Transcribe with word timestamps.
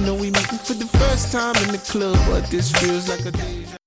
know 0.00 0.14
we 0.14 0.30
meeting 0.30 0.58
for 0.58 0.74
the 0.74 0.86
first 0.86 1.32
time 1.32 1.56
in 1.64 1.72
the 1.72 1.78
club, 1.78 2.18
but 2.26 2.50
this 2.50 2.72
feels 2.72 3.08
like 3.08 3.24
a 3.26 3.79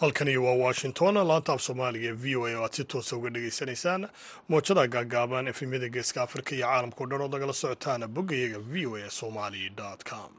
halkani 0.00 0.36
waa 0.36 0.54
washington 0.64 1.14
laanta 1.28 1.52
af 1.52 1.60
soomaaliga 1.66 2.08
ee 2.08 2.12
v 2.22 2.36
o 2.36 2.46
a 2.46 2.52
oo 2.58 2.64
aad 2.64 2.72
si 2.76 2.84
toosa 2.84 3.16
uga 3.16 3.30
dhagaysanaysaan 3.34 4.02
moojada 4.48 4.84
gaagaaban 4.94 5.48
efemyada 5.52 5.88
geeska 5.94 6.18
afrika 6.26 6.50
iyo 6.54 6.66
caalamka 6.66 7.00
o 7.04 7.06
dhan 7.10 7.20
oo 7.24 7.28
nagala 7.34 7.52
socotaan 7.62 8.02
boggayaga 8.16 8.58
v 8.72 8.86
o 8.86 8.96
a 8.96 9.10
somali 9.20 9.62
com 10.10 10.30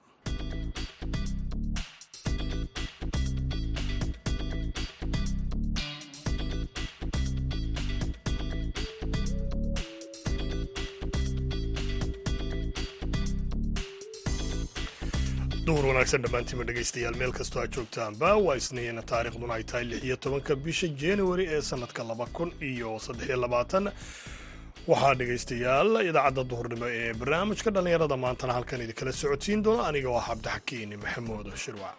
duhur 15.68 15.86
wanaagsan 15.90 16.22
dhammaantiima 16.26 16.64
dhegaystayaal 16.70 17.16
meel 17.22 17.32
kastoo 17.38 17.62
aad 17.64 17.72
joogtaanba 17.78 18.30
waa 18.46 18.56
isniina 18.62 19.02
taariikhduna 19.12 19.54
ay 19.58 19.64
tahay 19.70 19.86
lix 19.92 20.02
iyo 20.08 20.16
tobanka 20.24 20.54
bisha 20.66 20.88
januari 21.04 21.46
ee 21.56 21.62
sannadka 21.70 22.02
laba 22.10 22.26
kun 22.38 22.50
iyo 22.72 22.90
saddex 23.06 23.28
iyo 23.30 23.38
labaatan. 23.46 23.86
Waxaa 24.92 25.14
dhegaystayaal 25.20 25.90
idaacadda 26.10 26.44
duhurnimo 26.52 26.88
ee 27.00 27.14
barnaamijka 27.22 27.70
dhallinyarada 27.76 28.18
maantana 28.24 28.54
halkan 28.58 28.82
idinkala 28.86 29.12
socodsiin 29.22 29.60
doona 29.66 29.84
aniga 29.90 30.10
oo 30.16 30.22
cabdixakiin 30.28 30.92
maxamuud 31.04 31.48
shirwac 31.64 31.98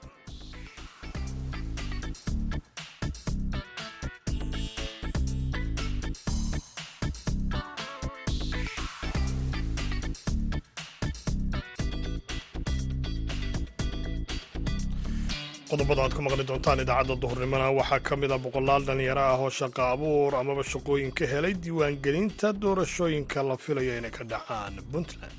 qodobada 15.71 16.01
aad 16.05 16.15
ku 16.17 16.23
maqli 16.27 16.45
doontaan 16.51 16.81
idaacadda 16.85 17.15
duhurnimona 17.23 17.67
waxaa 17.79 18.01
ka 18.09 18.15
mid 18.23 18.31
a 18.37 18.39
boqolaal 18.45 18.83
dhallinyaro 18.89 19.23
ah 19.33 19.39
oo 19.45 19.51
shaqo 19.61 19.83
abuur 19.95 20.33
amaba 20.41 20.63
shaqooyin 20.73 21.11
ka 21.19 21.25
helay 21.33 21.55
diiwaangelinta 21.65 22.49
doorashooyinka 22.63 23.39
la 23.49 23.57
filayo 23.65 23.93
inay 23.99 24.11
ka 24.17 24.23
dhacaan 24.33 24.75
puntland. 24.93 25.35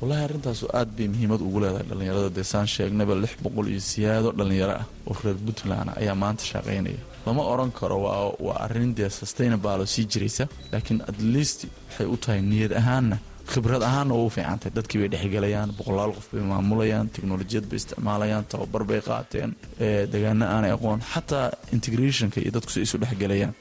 Wallaahi 0.00 0.24
arrintaasu 0.28 0.64
aad 0.78 0.88
bay 0.96 1.08
muhiimad 1.14 1.40
ugu 1.48 1.58
leedahay 1.62 1.86
dhallinyarada 1.90 2.30
dee 2.36 2.46
saan 2.52 2.66
sheegnaba 2.74 3.14
lix 3.22 3.32
boqol 3.44 3.66
iyo 3.72 3.80
siyaado 3.92 4.28
dhallinyaro 4.38 4.74
ah 4.82 4.86
oo 5.10 5.16
reer 5.24 5.38
puntland 5.46 5.88
ayaa 6.00 6.16
maanta 6.22 6.44
shaqaynaya 6.52 7.00
lama 7.26 7.42
odran 7.52 7.70
karo 7.78 7.96
waa 8.46 8.56
arrin 8.64 8.90
dee 8.98 9.10
sustainable 9.20 9.84
sii 9.94 10.04
jiraysa 10.12 10.44
laakiin 10.72 10.98
at 11.10 11.18
least 11.34 11.58
waxay 11.88 12.06
u 12.14 12.16
tahay 12.22 12.40
niyad 12.52 12.72
ahaanna 12.80 13.16
khibrad 13.50 13.82
ahaanna 13.88 14.14
u 14.14 14.28
fiicantay 14.36 14.70
dadkii 14.78 14.98
bay 15.02 15.10
dhexgelayaan 15.14 15.70
boqolaal 15.78 16.12
qof 16.16 16.26
bay 16.34 16.42
maamulayaan 16.52 17.06
teknolojiyad 17.16 17.64
bay 17.70 17.78
isticmaalayaan 17.82 18.44
tababar 18.52 18.82
bay 18.90 19.00
qaateen 19.08 19.50
degaano 20.12 20.44
aanay 20.54 20.72
aqoon 20.76 21.00
xataa 21.12 21.46
integrationka 21.76 22.36
iyo 22.40 22.50
dadku 22.56 22.70
si 22.74 22.80
isu 22.86 22.96
dhexgelayaan 23.02 23.54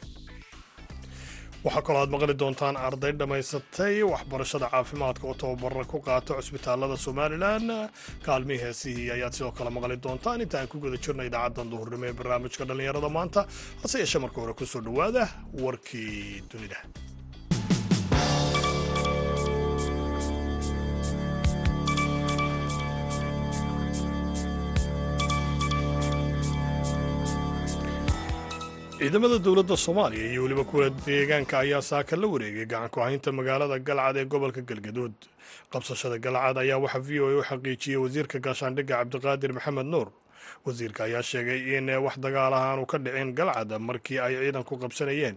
waxaa 1.66 1.84
kaloo 1.88 2.02
aad 2.04 2.12
maqli 2.16 2.34
doontaan 2.42 2.76
arday 2.88 3.12
dhammaysatay 3.20 3.96
waxbarashada 4.14 4.68
caafimaadka 4.74 5.24
oo 5.30 5.36
tababara 5.42 5.84
ku 5.92 5.98
qaata 6.08 6.32
cusbitaalada 6.40 6.98
somalilan. 7.06 7.66
Kaalmihii 8.26 9.12
ayaad 9.16 9.34
sidoo 9.38 9.52
kale 9.58 9.70
maqli 9.78 9.96
doontaan. 10.06 10.42
Inta 10.46 10.56
aan 10.60 10.68
ku 10.72 10.78
guda 10.84 10.98
jirna 11.04 11.24
idaacaddan 11.30 11.68
duhurnimo 11.72 12.06
ee 12.10 12.16
barnaamijka 12.20 12.64
dhallinyarada 12.70 13.10
maanta. 13.18 13.42
Hase 13.84 13.98
yeeshee 14.02 14.22
marka 14.26 14.38
hore 14.42 14.54
ku 14.60 14.66
soo 14.74 14.82
dhowaada 14.88 15.24
warkii 15.64 16.42
dunida 16.52 16.78
ciidamada 29.02 29.38
dowladda 29.46 29.78
soomaaliya 29.78 30.32
iyo 30.32 30.44
weliba 30.44 30.64
kuwa 30.64 30.90
deegaanka 30.90 31.60
ayaa 31.60 31.82
saaka 31.82 32.16
la 32.16 32.28
wareegay 32.28 32.66
gacan 32.66 32.90
ku-haynta 32.90 33.32
magaalada 33.32 33.80
galcad 33.80 34.18
ee 34.18 34.26
gobolka 34.26 34.62
galgaduud. 34.62 35.14
Qabsashada 35.72 36.18
galcad 36.26 36.58
ayaa 36.58 36.78
waxaa 36.78 37.00
v 37.08 37.20
o 37.20 37.26
a 37.30 37.34
u 37.40 37.42
xaqiijiyey 37.50 37.98
wasiirka 37.98 38.38
gaashaandhigga 38.40 38.96
cabdiqaadir 39.02 39.52
maxamed 39.58 39.86
nuur. 39.90 40.08
Wasiirka 40.66 41.04
ayaa 41.10 41.24
sheegay 41.24 41.78
in 41.78 41.90
wax 42.06 42.16
dagaal 42.22 42.54
ah 42.54 42.64
aanu 42.74 42.86
ka 42.86 42.98
dhicin 42.98 43.34
galcad 43.34 43.72
markii 43.82 44.20
ay 44.20 44.34
ciidanku 44.38 44.78
qabsanayeen. 44.78 45.36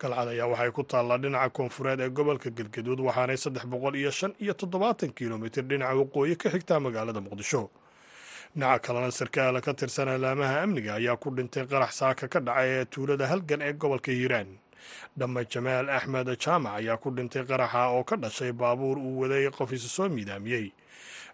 Galcad 0.00 0.28
ayaa 0.32 0.46
waxay 0.48 0.70
ku 0.72 0.82
taallaa 0.82 1.18
dhinaca 1.20 1.50
koonfureed 1.52 2.00
ee 2.00 2.08
gobolka 2.08 2.48
galgaduud 2.50 3.00
waxaanay 3.00 3.36
saddex 3.36 3.64
boqol 3.68 3.94
iyo 4.00 4.10
shan 4.10 4.32
iyo 4.40 4.54
toddobaatan 4.54 5.12
kilomitir 5.12 5.64
dhinaca 5.68 5.92
waqooyi 6.00 6.36
ka 6.40 6.48
xigtaa 6.50 6.80
magaalada 6.80 7.20
muqdisho 7.20 7.68
dhinaca 8.54 8.78
kalena 8.82 9.10
sarkaal 9.10 9.60
ka 9.62 9.72
tirsan 9.74 10.08
alaamaha 10.08 10.62
amniga 10.62 10.94
ayaa 10.94 11.16
ku 11.16 11.30
dhintay 11.30 11.66
qarax 11.66 11.92
saaka 11.98 12.28
ka 12.28 12.40
dhacay 12.40 12.68
ee 12.80 12.84
tuulada 12.84 13.26
halgan 13.26 13.62
ee 13.62 13.72
gobolka 13.72 14.12
hiiraan. 14.12 14.58
Dhamme 15.18 15.42
jamaal 15.52 15.90
axmed 15.90 16.28
jaamac 16.38 16.78
ayaa 16.78 16.96
ku 17.02 17.10
dhintay 17.10 17.44
qaraxa 17.44 17.90
oo 17.90 18.04
ka 18.04 18.16
dhashay 18.16 18.52
baabuur 18.52 18.98
uu 18.98 19.18
waday 19.20 19.50
qof 19.50 19.72
isa 19.72 19.88
soo 19.88 20.08
miidaamiyey. 20.08 20.72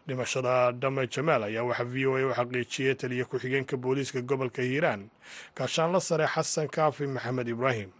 Dhimashada 0.06 0.72
dhamme 0.72 1.06
jamaal 1.14 1.42
ayaa 1.44 1.64
waxaa 1.68 1.84
v 1.92 2.06
o 2.06 2.16
a 2.16 2.22
u 2.24 2.32
xaqiijiyey 2.34 2.94
taliya 2.96 3.24
ku-xigeenka 3.28 3.76
booliiska 3.76 4.20
gobolka 4.22 4.62
hiiraan 4.62 5.10
gaashaanla 5.56 6.00
sare 6.00 6.26
xasan 6.26 6.68
kaafi 6.68 7.06
maxamed 7.06 7.48
ibraahim. 7.48 7.90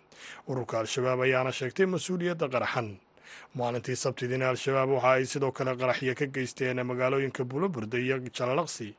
Ururka 0.49 0.81
al-shabaab 0.81 1.21
ayaana 1.29 1.53
sheegtay 1.53 1.87
mas'uuliyadda 1.87 2.49
qaraxan 2.49 2.97
maalintii 3.55 3.97
sabtidiina 3.97 4.49
al-shabaab 4.51 4.91
waxa 4.97 5.11
ay 5.13 5.25
sidoo 5.27 5.53
kale 5.53 5.77
qaraxyo 5.77 6.15
ka 6.15 6.27
geysteen 6.27 6.83
magaalooyinka 6.87 7.45
buloburda 7.45 7.99
iyo 7.99 8.19
jalalaqsi 8.39 8.95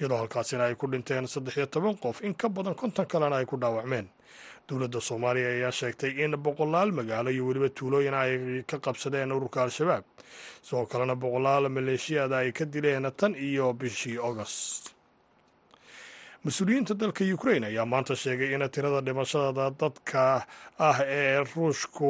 iyadoo 0.00 0.16
halkaasina 0.18 0.64
ay 0.64 0.74
ku 0.74 0.86
dhinteen 0.86 1.26
saddex 1.26 1.56
iyo 1.56 1.66
toban 1.66 1.96
qof 1.96 2.20
in 2.24 2.34
ka 2.34 2.48
badan 2.48 2.74
konton 2.74 3.06
kalena 3.06 3.36
ay 3.36 3.46
ku 3.46 3.56
dhaawacmeen. 3.56 4.08
Dowladda 4.68 5.00
soomaaliya 5.00 5.48
ayaa 5.48 5.70
sheegtay 5.72 6.10
in 6.24 6.34
boqolaal 6.36 6.90
magaalo 6.92 7.30
iyo 7.30 7.46
weliba 7.46 7.68
tuulooyin 7.68 8.14
ay 8.14 8.62
ka 8.66 8.78
qabsadeen 8.78 9.32
ururka 9.32 9.62
al-shabaab 9.62 10.04
sidoo 10.62 10.86
kalena 10.86 11.14
boqolaal 11.14 11.68
maleeshiyada 11.70 12.36
ay 12.42 12.52
ka 12.52 12.64
dileen 12.64 13.06
tan 13.16 13.34
iyo 13.38 13.72
bishii 13.72 14.18
agost 14.18 14.95
mas'uuliyiinta 16.46 16.94
dalka 17.00 17.24
ukrain 17.34 17.64
ayaa 17.64 17.86
maanta 17.86 18.14
sheegay 18.16 18.54
in 18.54 18.62
tirada 18.70 19.00
dhimashada 19.06 19.70
dadka 19.80 20.46
ah 20.78 20.98
ee 21.02 21.42
ruushku 21.42 22.08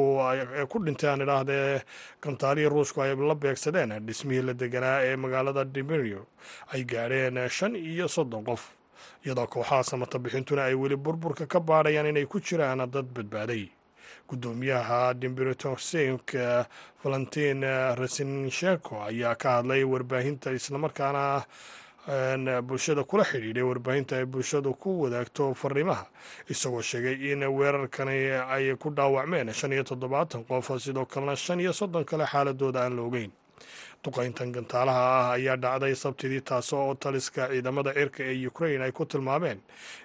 ee 0.57 0.65
ku 0.69 0.77
dhinteen 0.85 1.21
idhaahdee 1.25 1.81
gantaalihii 2.21 2.69
ruushku 2.69 3.01
ay 3.01 3.15
la 3.29 3.35
beegsadeen 3.35 3.93
dhismihii 4.07 4.45
la 4.49 4.53
deganaa 4.53 5.01
ee 5.09 5.15
magaalada 5.15 5.63
dimerio 5.65 6.21
ay 6.73 6.83
gaadheen 6.83 7.49
shan 7.49 7.75
iyo 7.75 8.07
soddon 8.07 8.43
qof. 8.45 8.63
Iyadoo 9.25 9.47
kooxaha 9.47 9.83
samata 9.83 10.19
bixintuna 10.19 10.63
ay 10.69 10.75
weli 10.75 10.95
burburka 10.95 11.45
ka 11.47 11.59
baadhayaan 11.59 12.05
inay 12.13 12.25
ku 12.25 12.37
jiraan 12.39 12.85
dad 12.93 13.05
badbaaday. 13.15 13.65
Guddoomiyaha 14.29 15.13
dimbritosenk 15.21 16.29
valentin 17.03 17.61
rasinshenko 17.97 19.01
ayaa 19.09 19.35
ka 19.35 19.49
hadlay 19.57 19.83
warbaahinta 19.83 20.51
islamarkaana 20.51 21.41
bulshada 22.07 23.03
kula 23.03 23.23
xidhiidhay 23.23 23.63
warbaahinta 23.63 24.15
ay 24.17 24.25
bulshadu 24.25 24.73
ku 24.79 25.01
wadaagto 25.03 25.53
fariimaha 25.53 26.05
isagoo 26.49 26.81
sheegay 26.81 27.31
in 27.31 27.43
weerarkani 27.43 28.31
ay 28.47 28.75
ku 28.79 28.89
dhaawacmeen 28.95 29.51
shan 29.53 29.73
iyo 29.73 29.83
toddobaatan 29.83 30.45
qof 30.47 30.71
sidoo 30.79 31.05
kalena 31.05 31.35
shan 31.35 31.59
iyo 31.59 31.73
soddon 31.73 32.05
kale 32.05 32.23
xaaladooda 32.25 32.83
aan 32.85 32.95
la 32.95 33.01
ogeyn. 33.03 33.31
Duqayntan 34.03 34.51
gantaalaha 34.53 35.03
ah 35.19 35.31
ayaa 35.35 35.57
dhacday 35.57 35.95
sabtidii 35.95 36.41
taas 36.41 36.71
oo 36.73 36.95
taliska 36.95 37.49
ciidamada 37.51 37.91
cirka 37.93 38.23
ee 38.23 38.47
ukrain 38.47 38.81
ay 38.81 38.91
ku 38.91 39.05
tilmaameen 39.05 39.59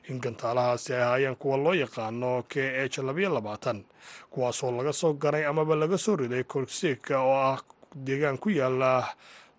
in 0.09 0.19
gantaalahaasi 0.19 0.95
ay 0.95 1.03
ahaayeen 1.03 1.37
kuwa 1.37 1.57
loo 1.57 1.75
yaqaano 1.75 2.43
k 2.49 2.55
h 2.91 2.99
labayo 2.99 3.31
labaatan 3.35 3.85
kuwaasoo 4.31 4.73
laga 4.73 4.93
soo 4.93 5.13
garay 5.15 5.45
amaba 5.47 5.77
laga 5.77 5.99
soo 5.99 6.17
riday 6.17 6.43
korsika 6.45 7.21
oo 7.23 7.35
ah 7.37 7.59
deegaan 7.95 8.39
ku 8.39 8.51
yaalla 8.51 9.07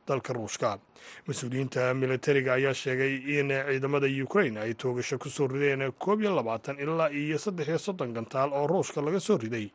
dalka 0.08 0.34
ruushka 0.34 0.78
mas'uuliyiinta 1.28 1.94
militariga 1.94 2.54
ayaa 2.54 2.74
sheegay 2.74 3.14
in 3.40 3.48
ciidamada 3.50 4.08
ukrain 4.26 4.58
ay 4.58 4.74
toogasho 4.74 5.18
ku 5.18 5.30
soo 5.30 5.48
rideen 5.48 5.92
koob 5.98 6.22
iyo 6.22 6.36
labaatan 6.36 6.80
ilaa 6.80 7.10
iyo 7.12 7.38
saddex 7.38 7.68
iyo 7.68 7.80
soddon 7.80 8.14
gantaal 8.14 8.50
oo 8.54 8.68
ruushka 8.68 9.02
laga 9.02 9.20
soo 9.20 9.38
riday. 9.38 9.72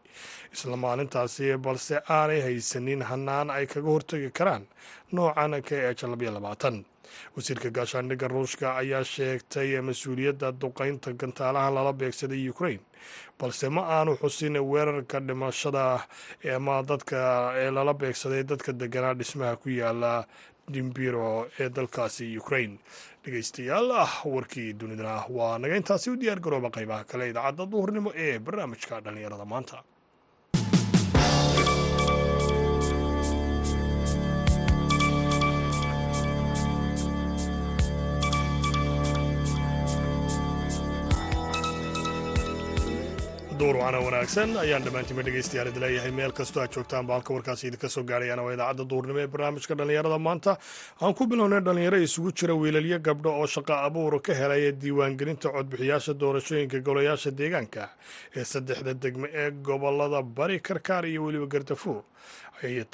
Isla 0.53 0.77
maalintaasi 0.77 1.57
balse 1.59 2.01
aanay 2.09 2.41
haysanin 2.41 3.03
hanaan 3.03 3.51
ay 3.51 3.67
kaga 3.67 3.89
hortegi 3.91 4.31
karaan 4.31 4.67
noocan 5.13 5.63
k 5.63 5.71
h 5.95 6.03
labayo 6.09 6.31
labaatan. 6.37 6.85
Wasiirka 7.37 7.71
gaashaandhigga 7.73 8.29
ruushka 8.29 8.77
ayaa 8.77 9.05
sheegtay 9.05 9.81
mas'uuliyadda 9.81 10.53
duqeynta 10.61 11.13
gantaalahan 11.17 11.75
lala 11.75 11.93
beegsaday 11.93 12.49
ukrain 12.53 12.81
balse 13.41 13.69
ma 13.73 13.83
aanu 13.97 14.13
xusin 14.21 14.57
weerarka 14.61 15.21
dhimashada 15.21 16.05
ama 16.57 16.83
dadka 16.85 17.17
ee 17.57 17.71
lala 17.71 17.95
beegsaday 17.95 18.43
dadka 18.45 18.73
deganaa 18.73 19.15
dhismaha 19.15 19.57
ku 19.57 19.69
yaalla 19.73 20.27
dimbiro 20.75 21.29
ee 21.61 21.69
dalkaasi 21.79 22.27
ukrain 22.43 22.73
dhegeystayaal 23.25 23.89
ah 24.05 24.13
warkii 24.35 24.69
dunidana 24.81 25.15
waa 25.39 25.59
naga 25.63 25.77
intaasi 25.81 26.11
u 26.11 26.17
diyaar 26.23 26.41
garooba 26.47 26.71
qaybaha 26.77 27.05
kale 27.11 27.25
idaacadda 27.33 27.65
duhurnimo 27.73 28.11
ee 28.25 28.39
barnaamijka 28.47 29.01
dhallinyarada 29.05 29.45
maanta 29.53 29.79
duur 43.59 43.77
wacana 43.81 43.99
wanaagsan 44.07 44.51
ayaan 44.63 44.83
dhammaantiinba 44.87 45.23
dhegeystayaal 45.27 45.69
idi 45.71 45.81
leeyahay 45.85 46.11
meel 46.19 46.33
kastoo 46.39 46.61
aad 46.65 46.73
joogtaan 46.77 47.07
ba 47.09 47.15
halka 47.17 47.35
warkaasi 47.35 47.65
idinka 47.69 47.89
soo 47.95 48.03
gaarayaan 48.11 48.41
waa 48.45 48.53
idaacadda 48.57 48.85
duurnimo 48.91 49.19
ee 49.23 49.27
barnaamijka 49.33 49.75
dhallinyarada 49.79 50.19
maanta 50.27 50.53
aan 51.03 51.15
ku 51.19 51.27
bilownay 51.33 51.61
dhallinyaro 51.67 51.99
isugu 52.07 52.31
jira 52.39 52.55
wiilalyo 52.63 52.99
gabdho 53.09 53.31
oo 53.41 53.47
shaqo 53.55 53.75
abuur 53.87 54.15
ka 54.27 54.33
helaya 54.41 54.71
diiwaangelinta 54.83 55.49
codbixiyaasha 55.57 56.13
doorashooyinka 56.23 56.79
golayaasha 56.89 57.31
deegaanka 57.41 57.85
ee 58.39 58.45
saddexda 58.53 58.95
degme 59.05 59.29
ee 59.43 59.51
gobollada 59.69 60.23
bari 60.39 60.59
karkaar 60.69 61.05
iyo 61.13 61.25
weliba 61.27 61.47
gardafuur 61.55 62.03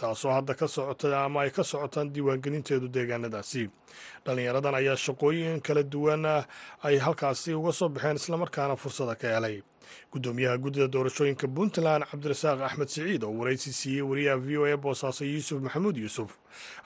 taasoo 0.00 0.32
hadda 0.37 0.55
ka 0.60 0.67
socota 0.76 1.06
ama 1.26 1.38
ay 1.44 1.50
ka 1.58 1.62
socotaan 1.72 2.08
diiwaangelinteedu 2.14 2.88
deegaanadaasi 2.96 3.64
dhallinyaradan 4.26 4.75
ayaa 4.81 4.96
shaqooyin 5.06 5.60
kala 5.67 5.82
duwan 5.94 6.25
ay 6.88 6.96
halkaasi 7.06 7.50
uga 7.60 7.72
soo 7.81 7.88
baxeen 7.94 8.17
islamarkaana 8.22 8.76
fursada 8.84 9.14
ka 9.22 9.28
helay 9.37 9.56
gudoomiyaha 10.12 10.58
guddida 10.58 10.88
doorashooyinka 10.88 11.48
puntland 11.48 12.04
cabdirasaaq 12.10 12.60
axmed 12.69 12.88
siciid 12.88 13.25
oo 13.25 13.32
waraysi 13.38 13.72
siiyey 13.72 14.02
wariyaha 14.02 14.38
v 14.46 14.56
o 14.58 14.64
a 14.66 14.76
boosaaso 14.76 15.25
yuusuf 15.25 15.62
maxamuud 15.62 15.96
yuusuf 15.96 16.31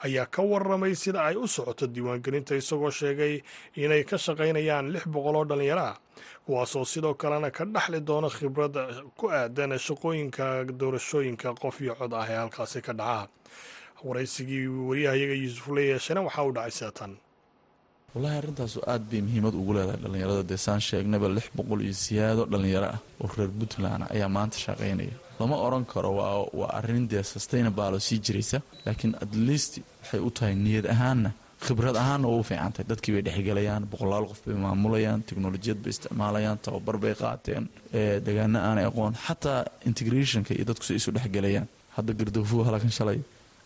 ayaa 0.05 0.25
ka 0.25 0.41
waramay 0.41 0.95
sida 0.95 1.23
ay 1.29 1.35
u 1.35 1.47
socoto 1.47 1.87
diiwaangelinta 1.87 2.55
isagoo 2.55 2.91
sheegay 2.91 3.41
inay 3.75 4.03
ka 4.03 4.17
shaqaynayaan 4.17 4.91
lix 4.93 5.05
boqol 5.07 5.35
oo 5.35 5.45
dhallinyaro 5.45 5.81
ah 5.81 5.97
kuwaasoo 6.45 6.85
sidoo 6.85 7.13
kalena 7.13 7.51
ka 7.51 7.65
dhaxli 7.65 7.99
doona 8.01 8.29
khibrad 8.29 8.75
ku 9.17 9.29
aadan 9.31 9.77
shaqooyinka 9.79 10.65
doorashooyinka 10.79 11.53
qof 11.61 11.81
iyo 11.81 11.95
cod 11.95 12.13
ah 12.13 12.25
ee 12.29 12.35
halkaasi 12.35 12.81
ka 12.81 12.93
dhaca. 12.93 13.29
Waraysigii 14.03 14.67
wariyahayaga 14.67 15.33
yuusuf 15.33 15.67
la 15.75 15.81
yeeshana 15.81 16.21
waxaa 16.21 16.43
u 16.47 16.51
dhacay 16.51 16.71
seetan 16.71 17.17
wallaahi 18.13 18.37
arrintaasu 18.41 18.79
aad 18.93 19.03
bay 19.11 19.21
muhiimad 19.27 19.53
ugu 19.61 19.71
leedahay 19.77 19.99
dhallinyarada. 20.03 20.43
Dee 20.51 20.57
saan 20.65 20.81
sheegnaba 20.89 21.27
lix 21.37 21.47
boqol 21.57 21.79
iyo 21.87 21.93
siyaado 22.05 22.41
dhallinyaro 22.51 22.87
ah 22.95 22.99
oo 23.23 23.29
reer 23.37 23.51
puntland 23.59 24.03
ayaa 24.15 24.29
maanta 24.37 24.57
shaqaynaya 24.65 25.15
lama 25.39 25.55
oran 25.67 25.83
karo 25.93 26.11
waa 26.59 26.69
arrin 26.79 27.05
dee 27.11 27.23
sustainable 27.33 27.83
oo 27.97 27.99
sii 28.07 28.19
jiraysa 28.25 28.57
laakiin 28.85 29.13
at 29.23 29.31
least 29.47 29.71
waxay 30.01 30.19
u 30.27 30.29
tahay 30.37 30.55
niyad 30.65 30.85
ahaanna 30.95 31.29
khibrad 31.65 31.95
ahaanna 32.03 32.25
waa 32.31 32.39
u 32.41 32.43
fiican 32.49 32.71
tahay. 32.75 32.87
Dadkii 32.91 33.11
bay 33.15 33.23
dhexgelayaan 33.27 33.83
boqolaal 33.91 34.25
qof 34.31 34.39
bay 34.47 34.55
maamulayaan 34.65 35.19
teknolojiyad 35.29 35.79
bay 35.83 35.91
isticmaalayaan 35.95 36.57
tababar 36.65 36.95
bay 37.03 37.13
qaateen 37.21 37.63
degaano 38.25 38.59
aanay 38.67 38.85
aqoon. 38.91 39.13
Xataa 39.27 39.59
integrationka 39.89 40.51
iyo 40.57 40.65
dadku 40.69 40.83
si 40.87 40.93
isu 40.99 41.09
dhexgelayaan 41.17 41.67
hadda 41.95 42.11
gardafuo 42.19 42.61
halakan 42.67 42.91
shalay 42.97 43.19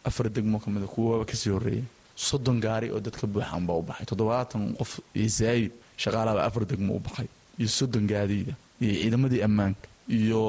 afar 0.10 0.26
degmo 0.36 0.58
ka 0.64 0.68
mida 0.76 0.88
kuwaaba 0.96 1.24
ka 1.30 1.36
sii 1.42 1.52
horreeyay 1.56 1.86
soddon 2.16 2.58
gaari 2.66 2.88
oo 2.92 3.00
dadka 3.00 3.28
buuxan 3.28 3.64
baa 3.68 3.78
u 3.82 3.84
baxay. 3.90 4.06
Toddobaatan 4.12 4.64
qof 4.80 4.92
iyo 5.16 5.30
zaayid 5.40 5.72
shaqaalaba 6.04 6.42
afar 6.48 6.64
degmo 6.72 6.92
u 6.98 7.00
baxay. 7.06 7.28
Iyo 7.60 7.68
soddon 7.78 8.06
gaadiida 8.12 8.54
iyo 8.82 8.94
ciidamadii 9.02 9.42
ammaanka 9.48 9.88
iyo 10.20 10.42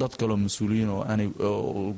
dad 0.00 0.12
kaloo 0.20 0.36
mas'uuliyiin 0.46 0.88
oo 0.94 1.02
aanay 1.10 1.28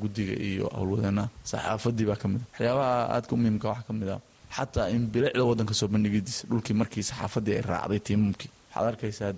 guddiga 0.01 0.33
iyo 0.49 0.65
howlwadeenaha 0.77 1.29
saxaafadii 1.51 2.05
baa 2.09 2.19
ka 2.21 2.27
mid 2.27 2.41
a. 2.41 2.45
Waxyaabaha 2.51 2.95
aadka 3.15 3.31
u 3.35 3.37
muhiimka 3.41 3.67
waxaa 3.71 3.87
ka 3.87 3.93
mid 3.99 4.09
ah 4.15 4.21
xataa 4.57 4.87
in 4.95 5.03
bilicda 5.13 5.43
waddanka 5.49 5.73
soo 5.79 5.87
bandhigidiisa 5.93 6.43
dhulkii 6.49 6.75
markii 6.81 7.03
saxaafadii 7.09 7.55
ay 7.57 7.61
raacday 7.71 7.99
tiimamkii. 8.07 8.49
Waxaad 8.73 8.87
arkaysaa 8.91 9.31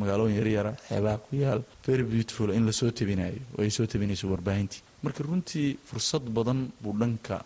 magaalooyin 0.00 0.36
yaryara 0.40 0.72
xeebaha 0.88 1.16
ku 1.24 1.36
yaal 1.44 1.60
very 1.86 2.04
beautiful 2.12 2.48
in 2.56 2.64
la 2.68 2.72
soo 2.80 2.90
tabinayo 2.98 3.38
oo 3.58 3.62
ay 3.66 3.70
soo 3.76 3.86
tabinayso 3.92 4.24
warbaahintii. 4.32 4.82
Marka 5.04 5.20
runtii 5.26 5.68
fursad 5.88 6.24
badan 6.36 6.60
buu 6.82 6.94
dhanka 7.00 7.36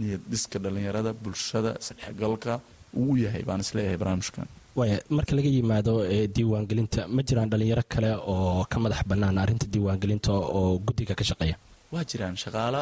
niyad 0.00 0.22
dhiska 0.32 0.56
dhallinyarada 0.64 1.10
bulshada 1.22 1.70
isdhexgalka 1.82 2.52
uu 3.00 3.16
yahay 3.24 3.42
baan 3.48 3.60
is 3.64 3.70
leeyahay 3.76 3.98
barnaamijkan. 4.02 4.46
Waaya 4.78 4.96
marka 5.16 5.32
laga 5.38 5.50
yimaado 5.56 5.94
diiwaangelinta 6.36 7.00
ma 7.14 7.20
jiraan 7.28 7.50
dhallinyaro 7.52 7.82
kale 7.92 8.10
oo 8.32 8.64
ka 8.72 8.76
madax 8.84 9.02
bannaan 9.10 9.38
arrinta 9.42 9.66
diiwaangelinta 9.74 10.30
oo 10.58 10.78
guddiga 10.86 11.14
ka 11.20 11.24
shaqeeya? 11.30 11.56
Waa 11.92 12.04
jiraan 12.10 12.36
shaqaala 12.42 12.80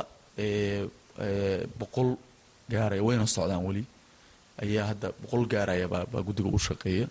boqol 1.80 2.10
gaaraya 2.72 3.02
wayna 3.06 3.26
socdaan 3.26 3.64
weli. 3.68 3.84
Ayaa 4.62 4.86
hadda 4.90 5.08
boqol 5.22 5.44
gaaraya 5.52 5.86
baa 5.88 6.22
guddiga 6.28 6.48
u 6.48 6.58
shaqeeya. 6.68 7.06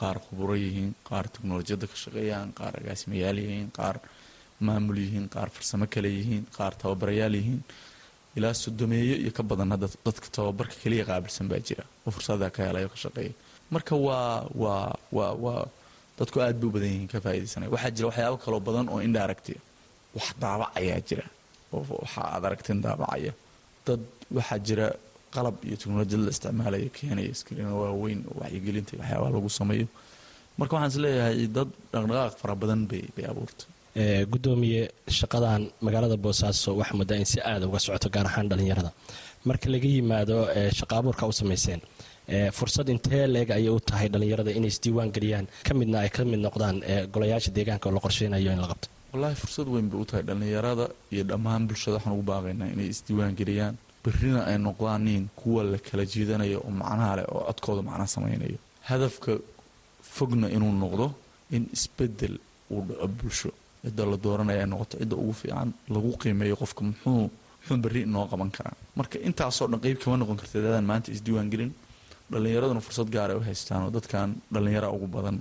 Qaar 0.00 0.16
khuburo 0.24 0.54
yihiin 0.64 0.90
qaar 1.08 1.24
teknolojiyadda 1.34 1.86
ka 1.92 1.96
shaqeeyaan 2.04 2.48
qaar 2.58 2.72
agaasimayaal 2.80 3.38
yihiin 3.44 3.70
qaar 3.78 3.96
maamul 4.66 4.98
yihiin 5.04 5.26
qaar 5.34 5.48
farsamo 5.54 5.86
kale 5.94 6.08
yihiin 6.18 6.44
qaar 6.56 6.72
tababarayaal 6.82 7.34
yihiin 7.38 7.60
ilaa 8.36 8.54
sodomeeyo 8.62 9.14
iyo 9.22 9.30
ka 9.38 9.42
badan 9.50 9.70
hadda 9.74 9.86
dadka 10.06 10.26
tababarka 10.36 10.74
keliya 10.82 11.04
qaabilsan 11.10 11.46
baa 11.50 11.60
jira. 11.68 11.84
Oo 12.06 12.10
fursada 12.16 12.50
ka 12.54 12.60
helayo 12.68 12.88
ka 12.92 12.96
shaqeeya. 13.04 13.32
Marka 13.74 13.94
waa 14.06 14.46
waa 14.62 14.92
waa 15.16 15.32
waa 15.44 15.62
dadku 16.18 16.36
aad 16.44 16.56
bay 16.60 16.68
u 16.68 16.72
badan 16.76 16.88
yihiin 16.92 17.08
ka 17.12 17.18
faa'idaysanaya 17.24 17.70
waxaa 17.74 17.92
jira 17.96 18.06
waxyaabo 18.10 18.36
kaloo 18.44 18.60
badan 18.68 18.86
oo 18.92 19.00
indhaaragti 19.06 19.54
wax 20.16 20.26
daabacayaa 20.42 21.00
jira. 21.08 21.24
Oo 21.72 21.84
waxa 22.04 22.20
aad 22.34 22.42
aragteen 22.48 22.80
daabacaya. 22.86 23.32
Dad 23.86 24.00
waxaa 24.36 24.58
jira 24.66 24.86
qalab 25.34 25.56
iyo 25.68 25.76
teknolojiyad 25.80 26.22
la 26.26 26.30
isticmaalaya 26.34 26.88
keenaya 26.98 27.30
iskriina 27.34 27.72
waaweyn 27.80 28.20
oo 28.30 28.36
waxyigelinta 28.42 28.90
iyo 28.94 29.00
waxyaabaha 29.02 29.30
lagu 29.36 29.50
sameeyo. 29.60 29.86
Marka 30.58 30.72
waxaan 30.76 30.92
is 30.94 30.98
leeyahay 31.04 31.46
dad 31.56 31.68
dhaqdhaqaaq 31.92 32.34
fara 32.40 32.54
badan 32.62 32.80
bay 32.90 33.04
bay 33.16 33.26
abuurtay 33.32 33.68
gudoomiye 33.96 34.90
shaqadan 35.08 35.70
magaalada 35.80 36.16
boosaaso 36.16 36.76
waxaa 36.80 36.96
muddaa 37.00 37.18
in 37.18 37.24
si 37.24 37.40
aada 37.40 37.66
uga 37.66 37.78
socoto 37.78 38.08
gaar 38.10 38.26
ahaan 38.26 38.48
dhallinyarada. 38.48 38.90
Marka 39.44 39.68
laga 39.70 39.88
yimaado 39.88 40.36
shaqa 40.78 40.94
abuurka 40.98 41.26
u 41.26 41.32
samayseen 41.32 41.80
fursad 42.52 42.88
intee 42.88 43.26
leeg 43.26 43.50
ayay 43.50 43.68
u 43.68 43.80
tahay 43.80 44.08
dhallinyarada 44.08 44.50
inay 44.58 44.68
isdiiwaan 44.74 45.10
geliyaan? 45.16 45.46
Ka 45.66 45.74
midna 45.74 45.98
ay 46.04 46.10
ka 46.10 46.24
mid 46.24 46.40
noqdaan 46.46 46.76
golayaasha 47.12 47.50
deegaanka 47.56 47.88
oo 47.88 47.92
la 47.96 48.00
qorsheynayo 48.00 48.52
in 48.52 48.60
la 48.60 48.68
qabto. 48.72 48.88
Wallaahi 49.12 49.36
fursad 49.42 49.66
weyn 49.74 49.88
bay 49.90 50.00
u 50.00 50.04
tahay 50.04 50.22
dhallinyarada 50.28 50.84
iyo 51.12 51.24
dhammaan 51.30 51.66
bulshada. 51.68 51.96
Waxaan 51.96 52.12
ugu 52.16 52.22
baaqaynaa 52.30 52.68
inay 52.74 52.88
isdiiwaan 52.94 53.34
geliyaan. 53.40 53.74
Berrina 54.04 54.40
ay 54.50 54.58
noqdaaniin 54.58 55.24
kuwa 55.40 55.64
la 55.72 55.78
kala 55.78 56.04
jiidanayo 56.12 56.58
oo 56.66 56.70
macnaha 56.80 57.16
leh 57.18 57.26
oo 57.34 57.42
codkooda 57.48 57.82
macna 57.88 58.06
samaynayo. 58.14 58.58
Hadafka 58.88 59.32
fogna 60.02 60.46
inuu 60.56 60.72
noqdo 60.84 61.06
in 61.56 61.62
isbeddel 61.76 62.34
uu 62.70 62.82
dhaco 62.88 63.06
bulsho 63.18 63.50
cidda 63.88 64.04
la 64.12 64.16
dooranaya 64.24 64.60
ay 64.64 64.68
noqoto 64.72 64.94
cidda 65.02 65.16
ugu 65.22 65.32
fiican 65.40 65.68
lagu 65.94 66.10
qiimeeyo 66.22 66.56
qofka 66.62 66.80
muxuu 66.88 67.30
muxuu 67.60 67.76
berri 67.84 68.00
inoo 68.08 68.26
qaban 68.32 68.50
karaa. 68.56 68.76
Marka 68.98 69.16
intaasoo 69.28 69.66
dhan 69.70 69.80
qeyb 69.84 69.98
kama 70.02 70.16
noqon 70.22 70.36
karta 70.40 70.56
dadaan 70.66 70.84
maanta 70.90 71.08
isdiiwaan 71.16 71.48
gelin. 71.52 71.72
Dhallinyaraduna 72.32 72.80
fursad 72.86 73.08
gaar 73.14 73.30
ay 73.32 73.36
u 73.40 73.42
haystaan 73.48 73.82
oo 73.86 73.90
dadkan 73.96 74.28
dhallinyara 74.52 74.88
ugu 74.96 75.06
badan 75.16 75.36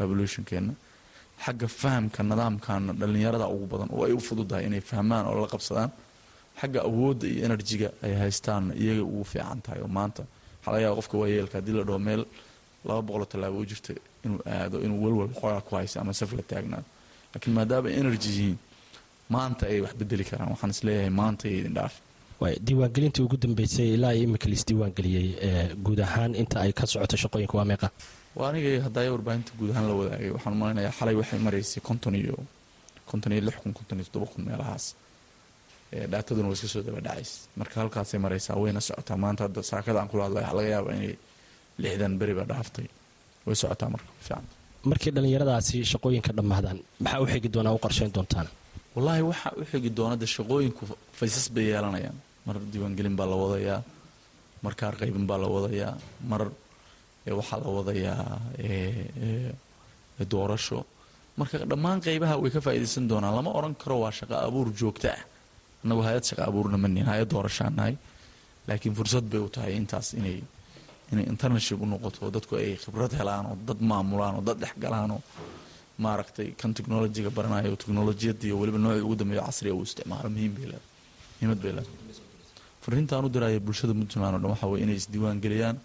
revolutionkeena 0.00 0.72
xagga 1.44 1.66
fahamka 1.80 2.22
nidaamkana 2.22 2.92
dhallinyarada 3.00 3.46
ugu 3.54 3.66
badan 3.72 3.88
oo 3.94 4.04
ay 4.06 4.12
u 4.12 4.20
fududahay 4.28 4.64
inay 4.68 4.80
fahmaan 4.90 5.26
oo 5.26 5.40
la 5.42 5.48
qabsadaan. 5.54 5.90
Xagga 6.60 6.80
awoodda 6.88 7.26
iyo 7.32 7.40
enerjiga 7.48 7.88
ay 8.04 8.14
haystaanna 8.22 8.72
iyaga 8.82 9.02
ugu 9.12 9.24
fiican 9.32 9.60
tahay 9.64 9.80
oo 9.84 9.88
maanta 9.98 10.22
waxaa 10.58 10.72
laga 10.72 10.82
yaaba 10.84 10.96
qofka 11.00 11.16
waayeelka 11.22 11.54
haddii 11.58 11.76
la 11.78 11.84
dhaho 11.88 11.98
meel 12.08 12.22
laba 12.86 13.00
boqoloo 13.06 13.28
tallaabo 13.32 13.58
u 13.62 13.66
jirta 13.70 13.92
inuu 14.24 14.40
aado 14.54 14.76
inuu 14.86 14.98
welwal 15.04 15.30
xoogaa 15.40 15.60
ku 15.66 15.72
haysa 15.76 15.96
ama 16.02 16.12
saf 16.20 16.30
la 16.38 16.42
taagnaado 16.50 16.84
laakiin 17.32 17.54
maadaama 17.58 17.88
energy 18.00 18.28
yihiin 18.36 18.56
maanta 19.34 19.62
ay 19.72 19.78
wax 19.84 19.92
bedeli 20.00 20.24
karaan 20.30 20.50
waxaan 20.54 20.70
is 20.74 20.80
leeyahay 20.86 21.10
maanta 21.20 21.44
iyo 21.48 21.58
idin 21.62 21.74
dhaaf 21.78 21.94
diiwaangelintii 22.66 23.22
ugu 23.26 23.36
dambeysay 23.44 23.88
ilaa 23.96 24.12
iyo 24.16 24.24
imika 24.28 24.46
laisdiiwaangeliyey 24.52 25.26
guud 25.84 26.00
ahaan 26.06 26.32
inta 26.42 26.56
ay 26.64 26.72
ka 26.78 26.84
socoto 26.92 27.16
shaqooyinka 27.22 27.54
waa 27.58 27.64
meeqa 27.72 27.88
waa 28.38 28.48
aniga 28.50 28.70
haddaaya 28.86 29.10
warbaahinta 29.14 29.50
guud 29.58 29.70
ahaan 29.72 29.86
la 29.90 29.94
wadaagay 30.00 30.30
waxaan 30.36 30.56
malaynayaa 30.60 30.94
xalay 30.98 31.14
waxay 31.20 31.38
maraysay 31.46 31.82
konton 31.88 32.14
iyo 32.22 32.36
konton 33.10 33.32
iyo 33.34 33.42
lix 33.46 33.56
kun 33.62 33.72
konton 33.78 33.96
iyo 33.98 34.06
toddoba 34.08 34.26
kun 34.32 34.42
meelahaas 34.48 34.84
dhaataduna 36.12 36.46
waa 36.48 36.56
iska 36.58 36.68
soo 36.74 36.82
daba 36.86 37.00
dhacays 37.06 37.30
marka 37.60 37.74
halkaasay 37.80 38.20
maraysaa 38.26 38.56
wayna 38.62 38.80
socotaa 38.88 39.16
maanta 39.24 39.42
hadda 39.46 39.62
saakada 39.70 39.98
aan 40.00 40.08
kula 40.12 40.22
hadlay 40.26 40.42
waxaa 40.42 40.56
laga 40.58 40.68
yaabaa 40.74 40.94
inay 40.98 41.14
lixdan 41.82 42.12
beriba 42.20 42.44
dhaaftay 42.50 42.86
way 43.46 43.56
socotaa 43.62 43.88
marka 43.94 44.10
fiican 44.26 44.44
markii 44.88 45.12
dhallinyaradaasi 45.14 45.76
shaqooyinka 45.92 46.32
dhammaadaan 46.38 46.78
maxaa 47.04 47.20
u 47.24 47.26
xigi 47.32 47.48
doonaa 47.54 47.74
u 47.76 47.78
qorsheyn 47.84 48.10
doontaan? 48.16 48.46
Wallaahi 48.94 49.22
waxaa 49.30 49.52
u 49.60 49.64
xigi 49.70 49.90
doona 49.98 50.16
de 50.22 50.26
shaqooyinku 50.36 50.82
faysas 51.18 51.46
bay 51.54 51.64
yeelanayaan. 51.72 52.16
Mar 52.46 52.56
diiwaangelin 52.72 53.16
baa 53.18 53.26
la 53.32 53.36
wadayaa 53.42 53.80
markaa 54.64 54.92
qaybin 55.00 55.24
baa 55.30 55.38
la 55.42 55.48
wadayaa 55.56 55.92
mar 56.30 56.42
waxaa 57.38 57.58
la 57.64 57.68
wadayaa 57.78 58.24
doorasho. 60.32 60.78
Marka 61.38 61.56
dhammaan 61.70 61.98
qaybaha 62.06 62.34
way 62.42 62.50
ka 62.50 62.60
faa'iidaysan 62.66 63.04
doonaan. 63.10 63.34
Lama 63.38 63.50
odhan 63.58 63.74
karo 63.82 63.96
waa 64.02 64.12
shaqo 64.18 64.34
abuur 64.46 64.68
joogto 64.80 65.08
ah. 65.08 65.20
Annagu 65.84 66.02
hay'ad 66.08 66.24
shaqo 66.28 66.42
abuurna 66.50 66.76
ma 66.82 66.88
nihin 66.88 67.06
hay'ad 67.12 67.28
doorashaan 67.34 67.96
laakiin 68.68 68.94
fursad 68.98 69.24
bay 69.32 69.40
u 69.40 69.48
tahay 69.48 69.72
intaas 69.80 70.08
inay 70.18 70.36
inay 71.12 71.24
internaship 71.32 71.78
u 71.84 71.86
noqoto 71.92 72.30
dadku 72.36 72.52
ay 72.62 72.76
khibrad 72.82 73.12
helaan 73.20 73.44
oo 73.50 73.56
dad 73.68 73.80
maamulaan 73.90 74.34
oo 74.38 74.42
dad 74.48 74.58
dhexgalaan 74.62 75.10
oo 75.16 75.22
maaragtay 76.04 76.48
kan 76.60 76.70
technolojiga 76.78 77.30
baranayo 77.36 77.76
technolojiyadda 77.82 78.44
iyo 78.48 78.56
weliba 78.60 78.78
noocii 78.84 79.04
ugu 79.06 79.16
dambeeyo 79.20 79.42
casriga 79.48 79.74
uu 79.78 79.82
isticmaalo. 79.88 80.28
Muhiim 80.34 80.52
bay 80.56 80.66
leedahay. 80.70 80.86
Muhiimad 81.38 81.58
bay 81.62 81.72
leedahay. 81.76 81.98
Fariintaan 82.84 83.24
u 83.26 83.28
diraya 83.34 83.60
bulshada 83.66 83.92
puntland 83.98 84.34
oo 84.34 84.40
dhan 84.42 84.50
waxaa 84.54 84.68
weye 84.72 84.82
inay 84.84 84.96
isdiiwaan 85.02 85.38
geliyaan 85.44 85.76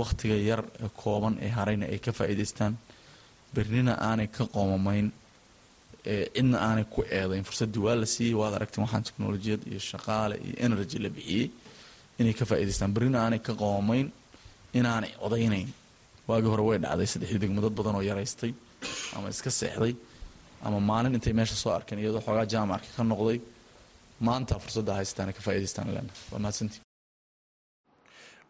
wakhtiga 0.00 0.36
yar 0.48 0.60
ee 0.84 0.88
kooban 1.02 1.34
ee 1.44 1.50
harayna 1.58 1.84
ay 1.92 1.98
ka 2.04 2.10
faa'iidaystaan. 2.18 2.72
Bernina 3.54 3.92
aanay 4.08 4.28
ka 4.36 4.44
qoomamayn 4.54 5.06
cidna 6.34 6.58
aanay 6.68 6.84
ku 6.94 7.00
eedayn. 7.18 7.44
Fursaddii 7.48 7.82
waa 7.86 7.96
la 8.02 8.06
siiyey 8.14 8.34
waad 8.40 8.54
aragteen 8.58 8.82
waxaan 8.84 9.04
technolojiyad 9.08 9.60
iyo 9.70 9.80
shaqaale 9.90 10.34
iyo 10.46 10.54
energy 10.66 10.98
la 11.04 11.08
bixiyey 11.16 11.46
inay 12.20 12.34
ka 12.38 12.44
faa'idaystaan 12.50 12.92
bernina 12.96 13.18
aanay 13.24 13.38
ka 13.46 13.52
qoomamayn 13.62 14.06
inaanay 14.78 15.12
odaynayn 15.26 15.68
waagii 16.28 16.50
hore 16.52 16.64
way 16.68 16.78
dhacday 16.84 17.08
saddexdii 17.12 17.40
degmo 17.44 17.60
dad 17.64 17.74
badan 17.78 17.94
oo 17.98 18.04
yaraystay 18.10 18.52
ama 19.16 19.28
iska 19.34 19.50
seexday 19.60 19.94
ama 20.66 20.78
maalin 20.90 21.14
intay 21.18 21.32
meesha 21.38 21.56
soo 21.62 21.72
arkeen 21.78 21.98
iyadoo 22.02 22.22
xoogaa 22.26 22.46
jaamaca 22.54 22.88
ka 22.96 23.02
noqday. 23.12 23.38
Maanta 24.26 24.54
fursadda 24.62 24.92
haystaan 24.98 25.32
ka 25.36 25.40
faa'idaystaan 25.46 25.88
leena 25.94 26.12
waa 26.32 26.40
mahadsantii 26.44 26.80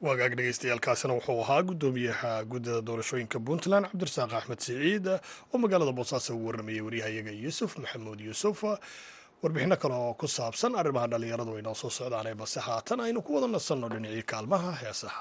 waagaag 0.07 0.33
dhegeystayaaalkaasina 0.39 1.13
wuxuu 1.19 1.41
ahaa 1.45 1.63
guddoomiyaha 1.69 2.31
guddida 2.53 2.79
doorashooyinka 2.89 3.39
puntland 3.47 3.87
cabdirasaaq 3.91 4.33
axmed 4.39 4.61
siciid 4.67 5.07
oo 5.53 5.57
magaalada 5.63 5.93
boosaaso 5.99 6.31
ugu 6.37 6.47
warramayay 6.49 6.83
waryahayaga 6.87 7.33
yuusuf 7.45 7.71
maxamuud 7.83 8.21
yuusuf. 8.29 8.59
Warbixino 9.43 9.77
kale 9.83 9.95
oo 10.05 10.13
ku 10.21 10.27
saabsan 10.37 10.73
arrimaha 10.81 11.07
dhallinyaradu 11.13 11.51
way 11.57 11.63
noo 11.67 11.75
soo 11.83 11.91
socdaanee 11.99 12.35
balse 12.41 12.61
haatan 12.69 13.01
aynu 13.07 13.21
ku 13.27 13.31
wada 13.37 13.49
nasanno 13.57 13.87
dhinacii 13.95 14.23
kaalmaha 14.33 14.71
heesaha 14.83 15.21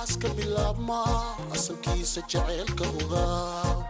aska 0.00 0.28
bilaabma 0.36 0.98
asalkiisa 1.54 2.20
jaceylka 2.32 2.84
ogaa 3.00 3.84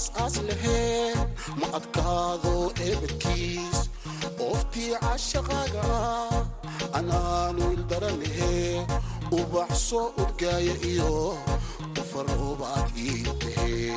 aqal 0.00 0.12
aas-aas 0.24 0.36
lahee 0.48 1.14
ma 1.60 1.66
adkaado 1.78 2.52
eebadkiis 2.86 3.78
ooftii 4.46 4.92
cashaqaaga 5.02 5.82
ah 5.96 6.98
anaanu 6.98 7.64
ildaran 7.76 8.16
lahee 8.22 8.86
ubaxsoo 9.38 10.06
udgaaya 10.22 10.74
iyo 10.90 11.12
ufaroobaad 12.02 12.88
ii 13.08 13.22
tahee 13.40 13.92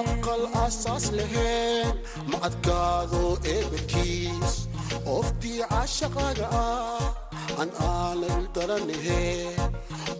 aqal 0.00 0.42
asaas 0.64 1.04
laheen 1.18 1.94
adkaado 2.48 3.22
eebadkiis 3.54 4.54
ooftii 5.14 5.58
cashaqaaga 5.72 6.46
ah 6.62 7.08
an 7.62 7.70
aana 7.88 8.26
ildaran 8.38 8.82
lahee 8.90 9.56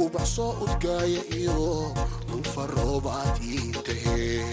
ubaxsoo 0.05 0.50
udgaaya 0.67 1.23
iyo 1.41 1.59
ufaroobaad 2.39 3.37
ii 3.55 3.71
tahee 3.87 4.45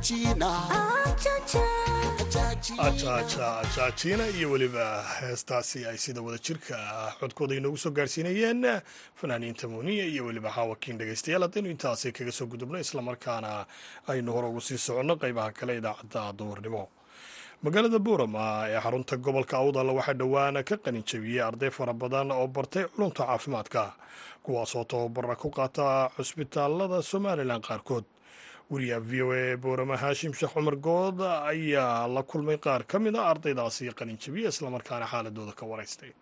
ajaajina 0.00 0.50
ajaja 1.04 1.64
ajaaja 2.78 3.58
ajaajiina 3.58 4.28
iyo 4.28 4.50
weliba 4.50 5.04
heestaasi 5.20 5.84
ay 5.86 5.96
sida 5.96 6.20
wada 6.20 6.38
jirka 6.38 6.76
ah 6.78 7.12
codkooda 7.20 7.54
inoogu 7.54 7.76
soo 7.76 7.90
gaarsiinayeen. 7.90 8.80
Fanaaniinta 9.14 9.68
muuniya 9.68 10.04
iyo 10.04 10.24
weliba 10.24 10.50
xaawakiin 10.50 10.98
dhegaystayaal 10.98 11.42
haddaynu 11.42 11.70
intaasi 11.70 12.12
kaga 12.12 12.32
soo 12.32 12.46
gudubno 12.46 12.78
islamarkaana 12.80 13.66
aynu 14.08 14.32
hore 14.32 14.46
ugu 14.48 14.60
sii 14.60 14.78
soconno 14.78 15.14
qaybaha 15.16 15.52
kale 15.52 15.76
idaacadda 15.76 16.32
duhurnimo 16.38 16.88
magaalada 17.62 17.98
buurama 17.98 18.64
ee 18.68 18.80
xarunta 18.80 19.16
gobolka 19.16 19.56
awdal 19.60 19.88
waxaa 19.98 20.14
dhowaan 20.20 20.64
ka 20.64 20.76
qalin 20.76 21.04
jabiyey 21.04 21.42
arday 21.44 21.70
fara 21.70 21.92
badan 21.92 22.30
oo 22.32 22.46
bartay 22.46 22.84
culumta 22.84 23.26
caafimaadka 23.26 23.92
kuwaasoo 24.42 24.84
tababara 24.84 25.36
ku 25.36 25.50
qaata 25.50 26.08
cusbitaalada 26.16 27.02
somalilan 27.02 27.60
qaarkood 27.60 28.04
wariyaha 28.72 29.00
v 29.10 29.12
o 29.22 29.28
a 29.32 29.56
boorama 29.62 29.96
haashim 30.02 30.32
sheekh 30.38 30.52
cumar 30.54 30.76
good 30.88 31.18
ayaa 31.52 32.06
la 32.14 32.22
kulmay 32.30 32.58
qaar 32.66 32.82
ka 32.90 32.96
mid 33.04 33.14
a 33.16 33.22
ardaydaasi 33.32 33.90
qalin 33.98 34.16
jabiya 34.24 34.48
islamarkaana 34.54 35.06
xaaladooda 35.12 35.52
ka 35.60 35.64
waraystay. 35.70 36.12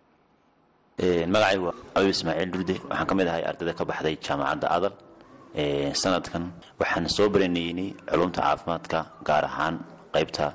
Magacaygu 1.33 1.65
waa 1.69 1.75
abib 1.97 2.09
ismaaciil 2.15 2.49
durde 2.53 2.75
waxaan 2.89 3.07
ka 3.09 3.15
mid 3.19 3.27
ahay 3.31 3.43
ardayda 3.49 3.73
ka 3.79 3.83
baxday 3.89 4.15
jaamacadda 4.25 4.67
adal 4.77 4.93
sanadkan 6.01 6.43
waxaan 6.81 7.05
soo 7.17 7.27
baranaynay 7.33 7.89
culumta 8.11 8.39
caafimaadka 8.47 8.99
gaar 9.27 9.45
ahaan 9.49 9.75
qaybta 10.15 10.45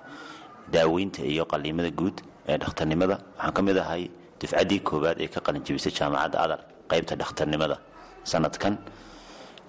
daaweynta 0.75 1.21
iyo 1.33 1.45
qaliimada 1.53 1.91
guud 2.01 2.17
ee 2.51 2.57
dhakhtarnimada. 2.63 3.17
Waxaan 3.37 3.53
ka 3.57 3.63
mid 3.69 3.77
ahay 3.85 4.03
dufcaddii 4.41 4.81
koowaad 4.89 5.19
ee 5.25 5.29
ka 5.35 5.41
qalinjabisay 5.47 5.93
jaamacadda 5.99 6.37
adal 6.45 6.61
qaybta 6.91 7.13
dhakhtarnimada. 7.21 7.77
Sanadkan 8.33 8.75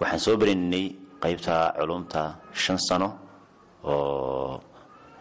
waxaan 0.02 0.22
soo 0.26 0.36
baranaynay 0.42 0.86
qaybta 1.26 1.56
culumta 1.78 2.22
shan 2.64 2.78
sano 2.88 3.10
oo 3.90 4.62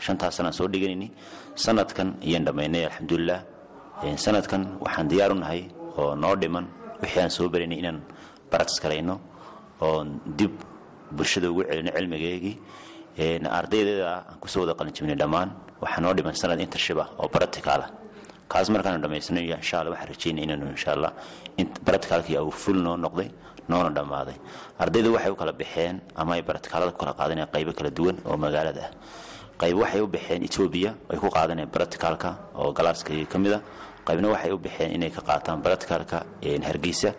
shantaas 0.04 0.37
sanaan 0.37 0.54
soo 0.58 0.68
dhiganaynay 0.73 1.11
sanadkan 1.64 2.08
iyaan 2.28 2.44
dhammaynay 2.49 2.84
alxamdulilah 2.88 3.40
sanadkan 4.26 4.62
waxaan 4.84 5.06
diyaar 5.12 5.30
u 5.34 5.37
nahay 5.42 5.62
oo 6.00 6.12
noo 6.23 6.34
dhiman 6.42 6.66
wixii 7.02 7.23
aan 7.25 7.32
soo 7.37 7.49
baraynay 7.52 7.78
inaan 7.82 7.99
baratis 8.50 8.78
oon 9.80 10.08
dib 10.38 10.52
bulshada 11.16 11.46
ugu 11.52 11.62
celino 11.68 11.90
cilmigeegii 11.96 12.56
ardaydeeda 13.58 14.04
aan 14.12 14.37
ku 14.40 14.46
soo 14.52 14.61
wada 14.62 14.75
qalinjibnay 14.78 15.16
dhammaan. 15.23 15.50
Waxaa 15.82 16.00
noo 16.04 16.14
dhiman 16.14 16.34
sanad 16.34 16.58
intership 16.61 16.99
ah 17.04 17.08
oo 17.20 17.28
baratical 17.34 17.80
ah. 17.87 17.90
Kaas 18.50 18.68
markaanu 18.75 18.99
dhammaysanayo 19.04 19.56
insha 19.62 19.76
waxaan 19.92 20.08
rajeynaya 20.12 20.44
inaanu 20.46 20.66
insha 20.76 20.90
allah 20.96 21.12
ful 22.62 22.78
noo 22.87 22.96
noqday 23.04 23.28
noona 23.68 23.90
dhammaaday. 23.97 24.37
Ardayda 24.78 25.11
waxay 25.16 25.30
u 25.30 25.37
kala 25.37 25.52
baxeen 25.52 26.00
ama 26.16 26.35
ay 26.35 26.42
baraticaalada 26.42 26.92
ku 26.92 26.99
kala 27.02 27.12
qaadanayaan 27.21 27.50
qaybo 27.54 27.73
kala 27.78 27.90
duwan 27.90 28.16
oo 28.26 28.37
magaalada 28.37 28.83
ah. 28.87 28.90
Qayb 29.61 29.76
waxay 29.83 30.00
u 30.00 30.06
baxeen 30.06 30.42
etoobiya 30.49 30.90
ay 31.11 31.18
ku 31.18 31.28
qaadanayaan 31.37 31.71
baraticalka 31.75 32.30
oo 32.54 32.73
galaaska 32.73 33.12
ka 33.33 33.38
mid 33.38 33.52
a 33.52 33.61
qaybna 34.06 34.28
waxay 34.35 34.50
u 34.52 34.59
baxeen 34.59 34.90
inay 34.97 35.11
ka 35.11 35.21
qaataan 35.28 35.62
baraticalka 35.64 36.18
hargeysa. 36.68 37.11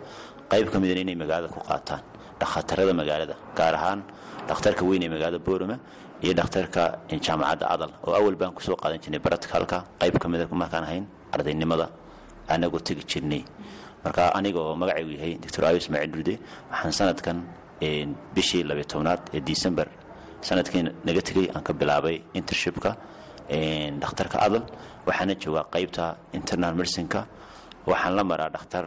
Qayb 0.50 0.70
ka 0.72 0.78
midana 0.78 1.00
inay 1.00 1.14
magaalada 1.22 1.48
ku 1.54 1.60
qaataan 1.60 2.00
dhakhtarada 2.40 2.92
magaalada 3.00 3.34
gaar 3.56 3.74
ahaan 3.74 4.00
dhakhtarka 4.48 4.82
weyn 4.84 5.02
ee 5.02 5.08
magaalada 5.08 5.38
boorama 5.46 5.76
iyo 6.22 6.32
dhakhtarka 6.38 6.82
jaamacadda 7.26 7.66
adal 7.74 7.90
oo 8.06 8.12
awal 8.14 8.34
baan 8.40 8.52
ku 8.56 8.60
soo 8.62 8.76
qaadan 8.76 8.98
jirnay 9.02 9.18
baraticalka 9.26 9.78
qayb 10.00 10.14
ka 10.22 10.28
mida 10.28 10.46
markaan 10.62 10.84
ahayn 10.84 11.04
ardaynimada. 11.34 11.88
Anagoo 12.48 12.78
tegi 12.78 13.02
jirnay 13.10 13.42
marka 14.06 14.24
aniga 14.38 14.60
oo 14.64 14.74
magacaygu 14.82 15.12
yahay 15.18 15.32
doctor 15.42 15.62
abi 15.68 15.78
ismaaciil 15.82 16.10
duude 16.14 16.34
waxaan 16.70 16.92
sanadkan 16.98 17.36
bishii 18.34 18.62
labiy 18.70 18.86
tobnaad 18.92 19.20
ee 19.36 19.40
december 19.50 19.86
sannadkii 20.48 20.82
naga 21.06 21.20
tegay 21.28 21.46
aan 21.54 21.62
ka 21.66 21.72
bilaabay 21.80 22.16
intershipka 22.38 22.90
dhakhtarka 24.02 24.36
adal 24.46 24.64
waxaana 25.08 25.34
joogaa 25.42 25.64
qaybta 25.74 26.04
internal 26.38 26.74
mercinka 26.80 27.20
waxaan 27.90 28.14
la 28.18 28.22
maraa 28.30 28.50
dhakhtar 28.56 28.84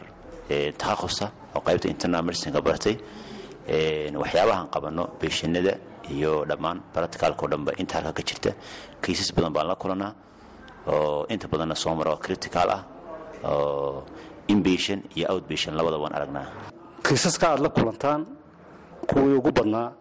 takhaqusa 0.80 1.26
oo 1.56 1.60
qaybta 1.68 1.86
internal 1.94 2.22
mercinka 2.28 2.60
bartay. 2.66 2.96
Waxyaabahaan 4.22 4.68
qabanno 4.74 5.04
beeshinada 5.20 5.72
iyo 6.14 6.32
dhammaan 6.50 6.78
baraticalka 6.94 7.42
oo 7.44 7.48
dhanba 7.52 7.70
inta 7.80 7.94
halka 7.98 8.12
ka 8.18 8.22
jirta. 8.28 8.50
Kaysas 9.02 9.30
badan 9.36 9.52
baan 9.56 9.66
la 9.70 9.74
kulanaa 9.82 10.12
oo 10.92 11.26
inta 11.32 11.46
badanna 11.52 11.74
soo 11.82 11.94
mara 11.94 12.10
oo 12.14 12.18
critical 12.24 12.68
ah 12.76 12.82
oo 13.44 14.02
inbation 14.48 14.98
iyo 15.16 15.26
outbation 15.32 15.74
labada 15.78 15.96
waan 15.98 16.14
aragnaa. 16.18 16.46
Kiisaska 17.06 17.46
aad 17.52 17.60
la 17.60 17.68
kulantaan 17.68 18.26
kuwii 19.10 19.34
ugu 19.40 19.50
badnaa 19.58 19.92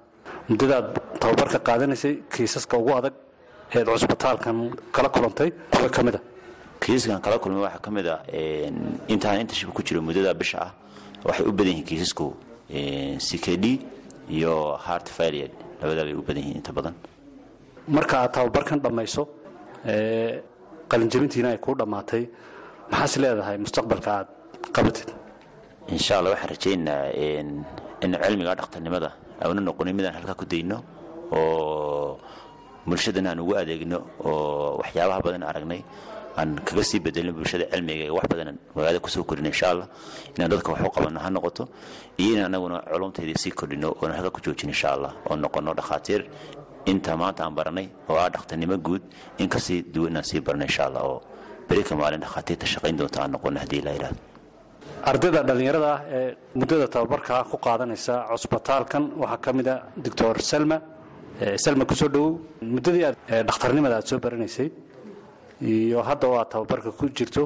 muddadaad 0.49 0.85
tababarka 1.21 1.59
qaadanaysay 1.67 2.15
kiisaska 2.33 2.77
ugu 2.77 2.91
adag 2.99 3.13
eed 3.75 3.85
cusbitaalkan 3.87 4.57
kala 4.91 5.09
kulantay 5.09 5.49
kuwa 5.71 5.89
ka 5.89 6.03
mida 6.03 6.19
kiisaskan 6.81 7.21
kala 7.21 7.37
kulmay 7.39 7.61
waxaa 7.67 7.79
ka 7.85 7.91
mid 7.91 8.07
a 8.07 8.15
intaan 9.13 9.41
intership 9.43 9.69
ku 9.73 9.81
jiro 9.83 10.01
muddada 10.01 10.33
bisha 10.33 10.57
ah 10.67 10.71
waxay 11.27 11.45
u 11.49 11.51
badan 11.51 11.71
yihiin 11.73 11.85
kiisasku 11.89 12.25
c 13.27 13.29
k 13.43 13.57
d 13.57 13.65
iyo 14.29 14.77
heart 14.85 15.07
failure. 15.09 15.51
Labadaa 15.81 16.03
bay 16.07 16.13
u 16.13 16.21
badan 16.21 16.41
yihiin 16.43 16.57
inta 16.61 16.71
badan. 16.71 16.93
Marka 17.87 18.15
aad 18.21 18.31
tababarkan 18.33 18.79
dhammayso 18.83 19.23
qalinjabintiina 20.91 21.49
ay 21.53 21.57
kuu 21.57 21.75
dhammaatay 21.79 22.23
maxaas 22.91 23.13
leedahay 23.23 23.57
mustaqbalka 23.65 24.09
aad 24.17 24.27
qabatid 24.75 25.09
insha 25.95 26.13
allah 26.19 26.31
waxaan 26.33 26.49
rajaynaynaa 26.53 27.03
in 28.03 28.11
cilmiga 28.23 28.53
dhakhtarnimada 28.59 29.09
aanu 29.43 29.61
noqonin 29.67 29.93
midaan 29.97 30.15
halkaa 30.17 30.35
ku 30.41 30.45
dayno 30.51 30.77
oo 31.37 32.19
bulshadana 32.87 33.29
aan 33.31 33.39
ugu 33.43 33.53
adeegno 33.61 33.97
oo 34.27 34.77
waxyaabaha 34.81 35.19
badan 35.25 35.43
aragnay 35.51 35.81
aan 36.39 36.49
kaga 36.67 36.83
sii 36.89 36.99
bedelin 37.05 37.33
bulshada 37.37 37.65
cilmiga 37.73 38.05
wax 38.17 38.25
badan 38.31 38.57
magaalada 38.75 38.99
ku 39.05 39.09
soo 39.13 39.23
kordhino 39.29 39.49
insha 39.53 39.67
allah 39.73 39.87
inaan 40.35 40.49
dadka 40.53 40.69
wax 40.73 40.81
u 40.87 40.91
qabanno 40.95 41.19
ha 41.23 41.29
noqoto 41.35 41.63
iyo 42.23 42.31
in 42.37 42.41
anaguna 42.47 42.77
culumtaydii 42.91 43.37
sii 43.43 43.51
kordhino 43.59 43.87
oona 44.01 44.13
halka 44.17 44.29
ku 44.35 44.39
joojin 44.45 44.69
insha 44.73 44.87
allah 44.95 45.11
oo 45.29 45.35
noqono 45.43 45.73
dhakhaatiir 45.79 46.21
inta 46.91 47.11
maanta 47.21 47.41
aan 47.45 47.53
baranay 47.59 47.87
oo 48.09 48.17
ah 48.23 48.29
dhakhtarnimo 48.33 48.75
guud 48.85 49.01
in 49.41 49.47
ka 49.53 49.59
sii 49.65 49.79
duwan 49.93 50.11
inaan 50.11 50.25
sii 50.29 50.41
barno 50.45 50.63
insha 50.69 50.83
allah 50.87 51.03
oo 51.11 51.19
berika 51.69 51.93
maalin 52.01 52.21
dhakhaatiirta 52.25 52.65
shaqayn 52.73 52.95
doonta 52.99 53.17
aan 53.23 53.31
noqono 53.35 53.59
haddii 53.63 53.81
la 53.87 53.91
yidhahdo 53.95 54.17
ardayda 55.11 55.39
dhallinyarada 55.49 55.89
ah 55.95 55.99
ee 56.17 56.29
muddada 56.59 56.85
tababarka 56.95 57.33
ku 57.51 57.57
qaadanaysa 57.67 58.13
cusbitaalkan 58.31 59.03
waxaa 59.21 59.39
ka 59.45 59.51
mid 59.57 59.67
a 59.73 59.75
doctor 60.05 60.33
salma 60.51 60.77
salma 61.65 61.83
ku 61.89 61.95
soo 62.01 62.09
dhowow 62.15 62.31
muddadii 62.75 63.03
aad 63.09 63.17
dhakhtarnimada 63.49 63.95
aad 63.99 64.07
soo 64.11 64.19
baranaysay 64.25 64.67
iyo 65.71 65.99
hadda 66.09 66.25
oo 66.31 66.37
aad 66.41 66.49
tababarka 66.53 66.89
ku 66.99 67.05
jirto 67.17 67.43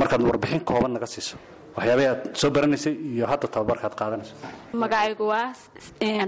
markaad 0.00 0.22
warbixin 0.28 0.60
kooban 0.70 0.92
naga 0.96 1.06
siiso 1.14 1.36
waxyaabahii 1.76 2.08
aad 2.12 2.20
soo 2.40 2.50
baranaysay 2.56 2.94
iyo 3.14 3.24
hadda 3.32 3.46
tababarka 3.54 3.84
aad 3.88 3.96
qaadanayso. 4.00 4.34
Magacaygu 4.82 5.24
waa 5.32 5.46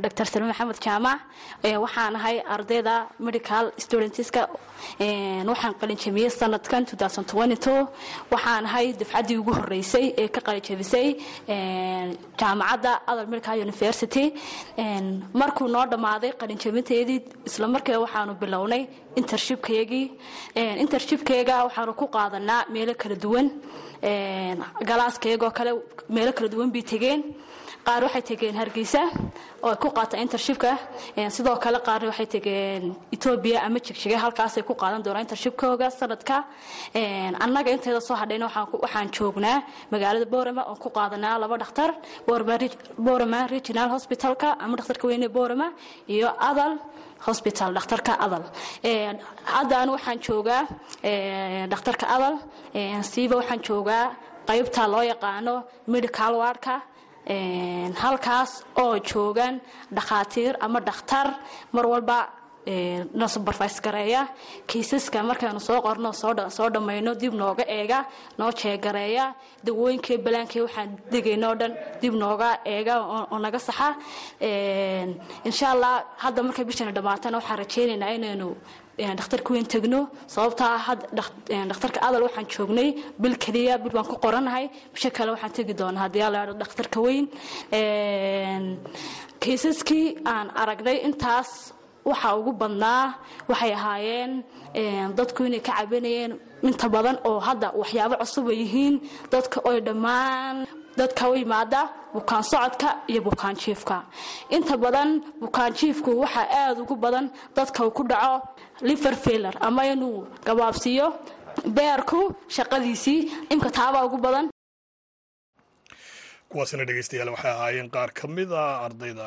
dr 0.05 0.25
salme 0.33 0.47
maxamed 0.53 0.79
jaamac 0.87 1.19
waxaan 1.85 2.15
ahay 2.21 2.37
ardayda 2.55 2.95
medical 3.29 3.65
studentska 3.85 4.43
waxaan 5.51 5.75
qalinjabiyey 5.81 6.31
sanadkan 6.41 6.83
waxaan 8.33 8.65
ahay 8.71 8.87
dafcaddii 9.01 9.37
ugu 9.43 9.53
horeysay 9.59 10.07
ee 10.23 10.29
ka 10.35 10.41
qalinjabisay 10.49 11.07
jaamacadda 12.41 12.93
adal 13.11 13.27
medical 13.33 13.57
university. 13.67 14.25
Markuu 15.41 15.69
noo 15.75 15.85
dhammaaday 15.93 16.33
qalinjabinteedii 16.41 17.19
islamarkiiba 17.49 18.01
waxaanu 18.07 18.33
bilownay 18.43 18.83
intershipkayagii 19.21 20.07
intershipkayga 20.85 21.57
waxaanu 21.67 21.93
ku 22.01 22.07
qaadanaa 22.17 22.63
meelo 22.75 22.95
kala 23.03 23.17
duwan. 23.25 23.47
Galaaskayagoo 24.89 25.51
kale 25.59 25.73
meelo 26.17 26.33
kala 26.37 26.49
duwan 26.55 26.71
bay 26.75 26.83
tegeen 26.93 27.21
qaar 27.87 28.03
waxay 28.07 28.23
tegeen 28.31 28.57
hargeysa 28.61 29.03
oo 29.65 29.71
ay 29.73 29.77
ku 29.83 29.89
qaata 29.97 30.17
intershipka 30.25 30.73
sidoo 31.37 31.57
kale 31.65 31.79
qaarna 31.87 32.07
waxay 32.11 32.27
tegeen 32.35 32.83
etoobiya 33.15 33.59
ama 33.67 33.79
jigjiga 33.87 34.19
halkaasay 34.25 34.63
ku 34.69 34.75
qaadan 34.83 35.03
doonaa 35.07 35.25
intershipkooga 35.27 35.87
sanadka. 35.99 36.37
Annaga 37.45 37.71
inteeda 37.77 38.01
soo 38.09 38.17
hadhayna 38.23 38.47
waxaan 38.85 39.09
joognaa 39.17 39.59
magaalada 39.93 40.27
borama 40.35 40.63
oon 40.71 40.79
ku 40.85 40.89
qaadanaa 40.97 41.35
laba 41.43 41.57
dhakhtar 41.63 41.91
borama 43.07 43.41
regional 43.55 43.89
hospitalka 43.97 44.49
ama 44.63 44.75
dhakhtarka 44.79 45.05
weyne 45.11 45.29
borama 45.37 45.67
iyo 46.15 46.29
adal 46.51 46.73
hosbital 47.27 47.71
dhakhtarka 47.77 48.13
adal. 48.25 48.45
Haddaan 49.55 49.89
waxaan 49.95 50.19
joogaa 50.27 50.63
dhakhtarka 51.73 52.07
adal. 52.17 52.35
Siiba 53.11 53.35
waxaan 53.41 53.61
joogaa 53.69 54.05
qaybta 54.49 54.83
loo 54.93 55.03
yaqaano 55.13 55.55
medical 55.95 56.35
wardka 56.43 56.75
halkaas 57.27 58.65
oo 58.77 58.99
joogaan 58.99 59.61
dhakhaatiir 59.93 60.57
ama 60.61 60.81
dhakhtar. 60.81 61.27
Mar 61.73 61.87
walba 61.87 62.29
na 63.15 63.27
supervise 63.29 63.81
gareeya. 63.83 64.29
Kiisaska 64.67 65.23
markaanu 65.23 65.61
soo 65.61 65.81
qorno 65.83 66.13
soo 66.13 66.69
dhammayno 66.71 67.15
dib 67.15 67.35
nooga 67.35 67.65
eega 67.67 68.05
noo 68.39 68.51
jeegareeya 68.53 69.35
dawooyinkii 69.65 70.19
balaankii 70.19 70.61
waxaan 70.67 70.91
degayno 71.11 71.51
o 71.51 71.55
dhan 71.55 71.73
dib 72.01 72.15
nooga 72.15 72.59
eega 72.65 72.95
oo 73.01 73.39
naga 73.39 73.59
saxa. 73.59 73.97
Insha 75.49 75.67
allah 75.75 76.05
hadda 76.19 76.43
markay 76.43 76.65
bishana 76.65 76.93
dhammaatana 76.93 77.39
waxaan 77.39 77.59
rajaynaynaa 77.59 78.13
inaynu 78.19 78.49
dhakhtarka 78.99 79.51
weyn 79.55 79.67
tegno 79.67 80.01
sababtaa 80.27 80.97
dhakhtarka 81.69 82.01
adal 82.07 82.23
waxaan 82.27 82.47
joognay 82.55 82.89
bil 83.19 83.37
keliya 83.45 83.79
bil 83.83 83.93
baan 83.97 84.05
ku 84.11 84.17
qoranahay. 84.25 84.67
Bisha 84.95 85.11
kale 85.11 85.31
waxaan 85.35 85.53
tegi 85.57 85.75
doonaa 85.81 86.03
haddii 86.05 86.23
alla 86.27 86.39
idho 86.45 86.55
dhakhtarka 86.63 86.99
weyn. 87.07 87.25
Kiisaskii 89.43 90.07
aan 90.33 90.49
aragnay 90.63 90.97
intaas 91.09 91.73
waxaa 92.05 92.37
ugu 92.39 92.53
badnaa. 92.61 93.15
Waxay 93.49 93.73
ahaayeen 93.79 94.33
dadku 95.19 95.41
inay 95.49 95.61
ka 95.67 95.73
cabanayeen 95.79 96.33
inta 96.63 96.87
badan 96.95 97.17
oo 97.29 97.39
hadda 97.49 97.69
waxyaabo 97.81 98.15
cusub 98.21 98.47
ay 98.53 98.59
yihiin. 98.63 98.95
Dadka 99.33 99.59
oy 99.69 99.81
dhammaan 99.87 100.57
dadka 100.99 101.31
u 101.31 101.35
yimaada 101.41 101.83
bukaan 102.15 102.43
socodka 102.51 102.89
iyo 103.11 103.21
bukaan 103.29 103.55
jiifka. 103.63 103.97
Inta 104.57 104.77
badan 104.77 105.09
bukaan 105.43 105.73
jiifku 105.79 106.11
waxaa 106.23 106.47
aada 106.61 106.81
ugu 106.83 106.97
badan 107.05 107.27
dadka 107.57 107.81
uu 107.87 107.91
ku 107.97 108.03
dhaco 108.11 108.35
liver 108.89 109.15
ama 109.69 109.83
inuu 109.93 110.27
gabaabsiiyo 110.47 111.07
beerku 111.77 112.21
shaqadiisii 112.57 113.21
imka 113.55 113.71
taabaa 113.79 114.05
ugu 114.09 114.19
badan. 114.27 114.47
Kuwaasina 116.51 116.85
dhegeystayaal 116.89 117.31
waxay 117.35 117.51
ahaayeen 117.55 117.91
qaar 117.95 118.11
ka 118.19 118.27
mid 118.37 118.51
a 118.53 118.65
ardayda 118.87 119.27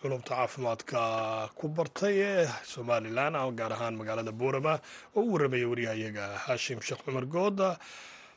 culumta 0.00 0.32
caafimaadka 0.38 1.00
ku 1.58 1.68
bartay 1.68 2.14
ee 2.30 2.46
somalilan 2.72 3.34
gaar 3.58 3.72
ahaan 3.76 3.94
magaalada 4.00 4.32
boorama 4.40 4.74
oo 5.16 5.22
u 5.28 5.32
warramaya 5.32 5.68
waryahayaga 5.72 6.24
haashim 6.46 6.80
sheekh 6.86 7.02
cumar 7.04 7.26
good 7.36 7.60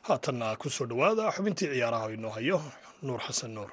haatanna 0.08 0.48
ku 0.62 0.68
soo 0.70 0.86
dhowaada 0.92 1.32
xubintii 1.36 1.70
ciyaaraha 1.74 2.12
inoo 2.18 2.32
hayo 2.38 2.60
nuur 3.06 3.20
xasan 3.28 3.52
nuur 3.58 3.72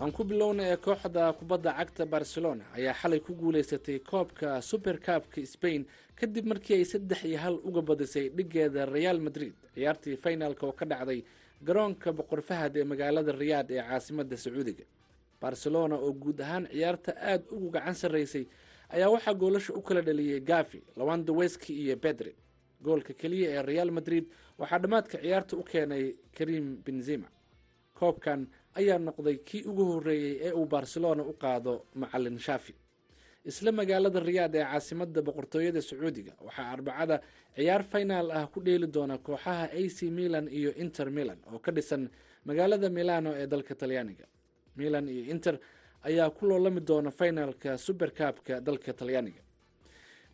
aan 0.00 0.12
ku 0.16 0.22
bilowna 0.24 0.62
ee 0.72 0.76
kooxda 0.76 1.24
kubadda 1.38 1.70
cagta 1.78 2.04
barcelona 2.14 2.64
ayaa 2.76 2.94
xalay 3.00 3.20
ku 3.26 3.32
guuleysatay 3.34 3.98
koobka 4.10 4.60
super 4.70 4.96
kaabka 5.06 5.40
sbain 5.54 5.82
kadib 6.18 6.44
markii 6.50 6.74
ay 6.80 6.84
saddex 6.92 7.20
iyo 7.24 7.38
hal 7.44 7.56
uga 7.68 7.80
badisay 7.82 8.28
dhigeeda 8.36 8.82
real 8.86 9.18
madrid. 9.20 9.54
Ciyaartii 9.74 10.16
finalka 10.16 10.66
oo 10.66 10.72
ka 10.72 10.84
dhacday 10.84 11.24
garoonka 11.66 12.12
boqor 12.12 12.42
fahad 12.42 12.76
ee 12.76 12.84
magaalada 12.84 13.32
riyaad 13.32 13.70
ee 13.70 13.82
caasimadda 13.88 14.36
sacuudiga. 14.36 14.84
Barcelona 15.40 15.96
oo 15.96 16.12
guud 16.12 16.40
ahaan 16.40 16.68
ciyaarta 16.72 17.12
aada 17.16 17.44
ugu 17.56 17.70
gacan 17.70 17.94
sarraysay 17.94 18.44
ayaa 18.92 19.08
waxaa 19.10 19.34
goolasha 19.34 19.72
u 19.74 19.80
kala 19.82 20.00
dhaliyey 20.02 20.40
gavi 20.40 20.82
lawandaweski 20.96 21.72
iyo 21.72 21.96
bedre 21.96 22.34
goolka 22.84 23.12
keliya 23.14 23.48
ee 23.50 23.62
real 23.62 23.90
madrid 23.90 24.24
waxaa 24.58 24.78
dhammaadka 24.78 25.16
ciyaarta 25.24 25.56
u 25.56 25.62
keenay 25.64 26.04
karim 26.36 26.76
benzima 26.84 27.28
koobkan 27.98 28.46
ayaa 28.80 28.98
noqday 29.08 29.36
kii 29.48 29.62
ugu 29.70 29.84
horreeyey 29.90 30.34
ee 30.46 30.52
uu 30.60 30.66
barcelona 30.74 31.22
u 31.22 31.32
qaado 31.42 31.72
macalin 32.02 32.38
shafi. 32.46 32.74
Isla 33.50 33.70
magaalada 33.78 34.20
riyaad 34.28 34.54
ee 34.60 34.64
caasimadda 34.70 35.20
boqortooyada 35.28 35.80
sacuudiga 35.88 36.32
waxaa 36.46 36.68
arbacada 36.74 37.16
ciyaar 37.56 37.82
finaal 37.92 38.26
ah 38.38 38.46
ku 38.54 38.58
dheeli 38.66 38.86
doona 38.96 39.16
kooxaha 39.26 39.64
a 39.78 39.88
c 39.96 40.10
milan 40.18 40.46
iyo 40.58 40.70
inter 40.84 41.08
milan 41.18 41.38
oo 41.52 41.58
ka 41.64 41.70
dhisan 41.76 42.02
magaalada 42.48 42.88
milano 42.98 43.30
ee 43.40 43.46
dalka 43.52 43.74
talyaaniga. 43.80 44.26
Milan 44.80 45.06
iyo 45.14 45.24
inter 45.34 45.54
ayaa 46.08 46.30
ku 46.36 46.42
loolami 46.50 46.80
doona 46.88 47.10
finalka 47.20 47.70
superkaabka 47.86 48.54
dalka 48.66 48.92
talyaaniga 49.00 49.42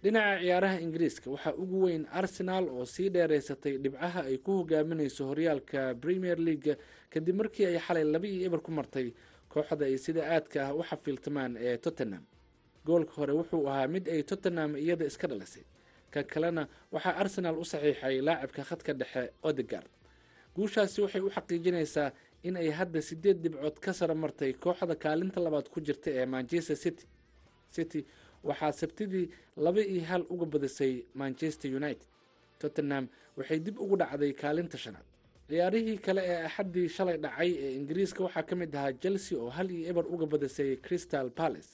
dhinaca 0.03 0.41
ciyaaraha 0.43 0.81
ingiriiska 0.85 1.31
waxaa 1.31 1.55
ugu 1.63 1.79
weyn 1.85 2.07
arsenal 2.21 2.65
oo 2.69 2.85
sii 2.95 3.09
dheereysatay 3.15 3.75
dhibcaha 3.79 4.21
ay 4.29 4.37
ku 4.39 4.53
hogaaminayso 4.59 5.23
horyaalka 5.31 5.95
premier 6.03 6.39
leaga 6.39 6.75
kadib 7.13 7.37
markii 7.41 7.67
ay 7.67 7.79
xalay 7.87 8.05
laba 8.05 8.27
iyo 8.27 8.47
eber 8.49 8.61
ku 8.61 8.71
martay 8.71 9.13
kooxda 9.53 9.85
ay 9.87 9.97
sida 9.99 10.23
aadka 10.35 10.59
ah 10.69 10.75
u 10.75 10.83
xafiiltamaan 10.83 11.57
ee 11.57 11.77
tottenham. 11.79 12.25
Goolka 12.87 13.13
hore 13.17 13.33
wuxuu 13.33 13.69
ahaa 13.71 13.87
mid 13.89 14.09
ay 14.09 14.23
tottenham 14.23 14.77
iyada 14.77 15.05
iska 15.07 15.27
dhalisay 15.29 15.63
kan 16.11 16.25
kalena 16.25 16.69
waxaa 16.93 17.15
arsenal 17.23 17.57
u 17.59 17.65
saxiixay 17.65 18.21
laacibka 18.21 18.63
khadka 18.69 18.93
dhexe 19.01 19.31
odegard 19.43 19.87
guushaasi 20.57 20.99
waxay 21.05 21.21
u 21.21 21.31
xaqiijinaysaa 21.31 22.11
in 22.43 22.57
ay 22.57 22.71
hadda 22.71 23.01
sideed 23.03 23.39
dhibcood 23.43 23.79
ka 23.85 23.93
sara 23.93 24.15
martay 24.15 24.53
kooxda 24.53 24.95
kaalinta 25.05 25.39
labaad 25.41 25.69
ku 25.71 25.81
jirta 25.81 26.11
ee 26.11 26.27
manchester 26.27 26.77
city. 26.77 27.07
City 27.71 28.01
waxaa 28.45 28.73
sabtidii 28.81 29.27
laba 29.57 29.81
iyo 29.81 30.03
hal 30.11 30.23
uga 30.31 30.47
badisay 30.47 31.05
manchester 31.15 31.71
united. 31.77 32.07
Tottenham 32.59 33.09
waxay 33.37 33.59
dib 33.59 33.77
ugu 33.81 33.97
dhacday 33.97 34.33
kaalinta 34.33 34.79
shanaad. 34.79 35.05
Ciyaarihii 35.49 35.99
kale 35.99 36.23
ee 36.33 36.43
axaddii 36.49 36.89
shalay 36.89 37.17
dhacay 37.25 37.51
ee 37.65 37.71
ingiriiska 37.79 38.21
waxaa 38.27 38.43
ka 38.49 38.55
mid 38.57 38.75
ahaa 38.77 38.93
chelsea 39.03 39.39
oo 39.39 39.51
hal 39.51 39.71
iyo 39.71 39.85
eber 39.91 40.07
uga 40.15 40.27
badisay 40.27 40.77
crystal 40.77 41.31
palace 41.31 41.71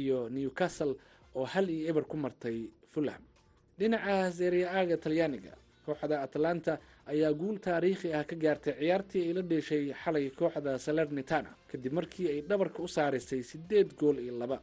iyo 0.00 0.28
newcastle 0.28 0.94
oo 1.34 1.44
hal 1.44 1.70
iyo 1.70 1.88
eber 1.90 2.04
ku 2.04 2.16
martay 2.16 2.58
fulham. 2.92 3.22
Dhinaca 3.78 4.30
seria-aaga 4.38 4.96
talyaaniga 5.04 5.54
kooxda 5.86 6.16
atlanta 6.26 6.78
ayaa 7.12 7.32
guul 7.32 7.58
taariikhi 7.60 8.12
ah 8.18 8.24
ka 8.24 8.36
gaartay 8.36 8.74
ciyaartii 8.80 9.22
ay 9.28 9.32
la 9.36 9.42
dheeshay 9.42 9.84
xalay 10.02 10.30
kooxda 10.38 10.78
salernitana 10.78 11.50
kadib 11.70 11.92
markii 11.98 12.28
ay 12.32 12.40
dhabarka 12.48 12.82
u 12.82 12.88
saarisay 12.88 13.42
sideed 13.42 13.94
gool 14.00 14.18
iyo 14.24 14.34
laba 14.42 14.58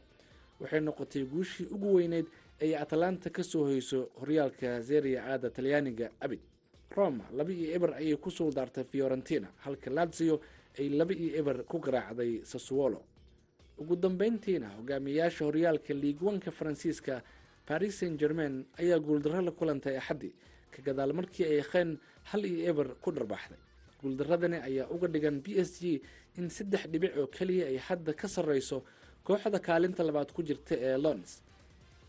waxay 0.62 0.80
noqotay 0.80 1.24
guushii 1.24 1.66
ugu 1.74 1.94
weyneyd 1.98 2.26
ay 2.62 2.74
atlanta 2.76 3.30
ka 3.30 3.42
soo 3.42 3.64
hoyso 3.68 4.08
horyaalka 4.20 4.82
seria 4.82 5.24
aada 5.26 5.50
talyaaniga 5.50 6.10
abid. 6.20 6.40
Roma 6.96 7.24
laba 7.32 7.50
iyo 7.52 7.74
eber 7.76 7.94
ayay 7.94 8.16
ku 8.16 8.30
suuldaartay 8.30 8.84
fiorentina 8.84 9.48
halka 9.64 9.90
lazio 9.90 10.40
ay 10.78 10.88
laba 10.88 11.12
iyo 11.14 11.36
eber 11.40 11.64
ku 11.64 11.78
garaacday 11.78 12.40
sassuolo. 12.44 13.02
Ugu 13.78 13.96
dambeyntiina 13.96 14.68
hogaamiyayaasha 14.78 15.44
horyaalka 15.44 15.94
liigwanka 15.94 16.50
faransiiska 16.50 17.22
paris 17.66 17.98
saint 17.98 18.18
germain 18.20 18.64
ayaa 18.78 18.98
guuldarro 18.98 19.40
la 19.42 19.50
kulantay 19.50 19.96
axaddii 19.96 20.32
ka 20.70 20.82
gadaal 20.82 21.12
markii 21.12 21.44
ay 21.44 21.62
kheen 21.62 21.98
hal 22.30 22.44
iyo 22.44 22.68
eber 22.70 22.88
ku 23.00 23.10
dharbaaxday 23.12 23.58
guuldaradani 24.02 24.56
ayaa 24.68 24.86
uga 24.90 25.08
dhigan 25.08 25.40
b 25.42 25.58
s 25.58 25.80
g 25.80 26.02
in 26.36 26.48
saddex 26.50 26.86
dhibic 26.90 27.16
oo 27.16 27.26
keliya 27.26 27.66
ay 27.66 27.76
hadda 27.78 28.12
ka 28.14 28.28
sarreyso 28.28 28.82
kooxda 29.26 29.58
kaalinta 29.68 30.02
labaad 30.08 30.30
ku 30.36 30.40
jirta 30.48 30.74
ee 30.88 30.96
lons 31.04 31.30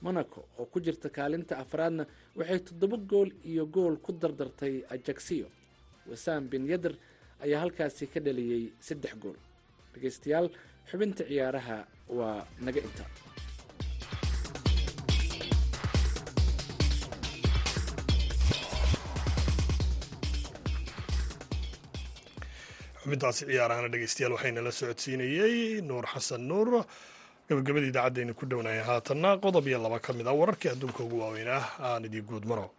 monaco 0.05 0.39
oo 0.59 0.65
ku 0.73 0.77
jirta 0.85 1.07
kaalinta 1.17 1.53
afraadna 1.63 2.03
waxay 2.39 2.59
toddoba 2.67 2.97
gool 3.11 3.29
iyo 3.51 3.63
gool 3.75 3.95
ku 4.05 4.11
dardartay 4.21 4.75
ajaxiyo 4.95 5.47
wasam 6.09 6.43
bin 6.51 6.63
yader 6.71 6.93
ayaa 7.43 7.59
halkaasi 7.63 8.05
ka 8.13 8.19
dhaliyey 8.25 8.63
saddex 8.87 9.13
gool. 9.23 9.37
Dhegeystayaal 9.93 10.47
xubinta 10.89 11.23
ciyaaraha 11.29 11.77
waa 12.17 12.39
naga 12.65 12.79
inta 12.87 13.03
xubintaasi 23.03 23.45
ciyaarahana 23.49 23.87
dhegeystayaal 23.93 24.33
waxayna 24.35 24.61
la 24.67 24.71
socodsiinayey 24.71 25.81
nuur 25.89 26.05
xasan 26.13 26.41
nuur 26.49 26.85
gabagabada 27.49 27.87
idaacaddeena 27.91 28.33
ku 28.39 28.45
dhownaya 28.45 28.83
haatanna 28.89 29.37
qodob 29.43 29.67
iyo 29.67 29.79
laba 29.85 29.99
ka 29.99 30.13
mid 30.13 30.27
ah 30.27 30.33
wararkii 30.41 30.69
adduunka 30.73 31.03
ugu 31.03 31.17
waaweyn 31.23 31.47
ah. 31.57 31.63
Aan 31.79 32.05
idii 32.05 32.21
guud 32.21 32.45
maro 32.45 32.71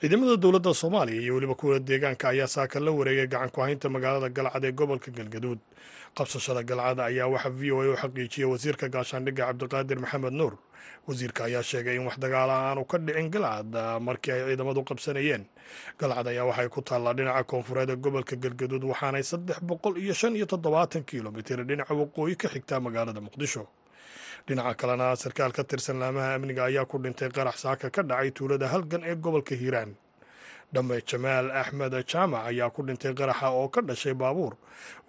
ciidamada 0.00 0.36
dowladda 0.36 0.74
soomaaliya 0.74 1.20
iyo 1.22 1.34
weliba 1.34 1.54
kuwa 1.54 1.78
deegaanka 1.78 2.28
ayaa 2.28 2.46
saaka 2.46 2.80
la 2.80 2.90
wareegay 2.90 3.26
gacan 3.26 3.50
ku 3.50 3.60
haynta 3.60 3.88
magaalada 3.88 4.28
galcad 4.28 4.64
ee 4.64 4.72
gobolka 4.72 5.10
galgaduud. 5.10 5.58
Qabsashada 6.16 6.62
galcad 6.62 6.98
ayaa 7.00 7.26
waxaa 7.34 7.50
v 7.58 7.72
o 7.72 7.80
a 7.82 7.86
u 7.92 7.96
xaqiijiyey 8.02 8.46
wasiirka 8.52 8.88
gaashaandhigga 8.88 9.44
cabdiqaadir 9.48 9.98
maxamed 10.04 10.32
nuur. 10.32 10.54
Wasiirka 11.08 11.44
ayaa 11.48 11.62
sheegay 11.62 11.96
in 11.96 12.04
wax 12.06 12.16
dagaala 12.18 12.54
aanu 12.70 12.84
ka 12.84 12.98
dhicin 12.98 13.30
galcad 13.34 13.72
markii 14.06 14.32
ay 14.32 14.42
ciidamadu 14.48 14.84
qabsanayeen. 14.90 15.44
Galcad 16.00 16.26
ayaa 16.32 16.44
waxay 16.50 16.68
ku 16.68 16.80
taallaa 16.82 17.14
dhinaca 17.18 17.44
koonfureed 17.44 17.90
ee 17.90 17.96
gobolka 17.96 18.36
galgaduud 18.36 18.84
waxaanay 18.92 19.22
saddex 19.22 19.58
boqol 19.70 19.96
iyo 20.04 20.14
shan 20.14 20.36
iyo 20.36 20.46
toddobaatan 20.46 21.02
kilomitir 21.04 21.64
dhinaca 21.64 21.94
waqooyi 22.00 22.36
ka 22.36 22.48
xigtaa 22.54 22.80
magaalada 22.80 23.20
muqdisho 23.20 23.64
dhinaca 24.46 24.74
kalena 24.76 25.16
sarkaal 25.16 25.52
ka 25.52 25.64
tirsan 25.64 25.98
laamaha 25.98 26.34
amniga 26.36 26.64
ayaa 26.68 26.84
ku 26.84 26.98
dhintay 26.98 27.30
qarax 27.32 27.56
saaka 27.64 27.90
ka 27.90 28.02
dhacay 28.02 28.30
tuulada 28.30 28.68
halgan 28.68 29.02
ee 29.04 29.14
gobolka 29.16 29.54
hiiraan. 29.54 29.96
Dhamme 30.74 31.00
jamaal 31.06 31.50
axmed 31.50 31.92
jaamac 32.04 32.44
ayaa 32.50 32.70
ku 32.70 32.82
dhintay 32.82 33.14
qaraxa 33.14 33.48
oo 33.50 33.68
ka 33.68 33.80
dhashay 33.80 34.14
baabuur. 34.14 34.52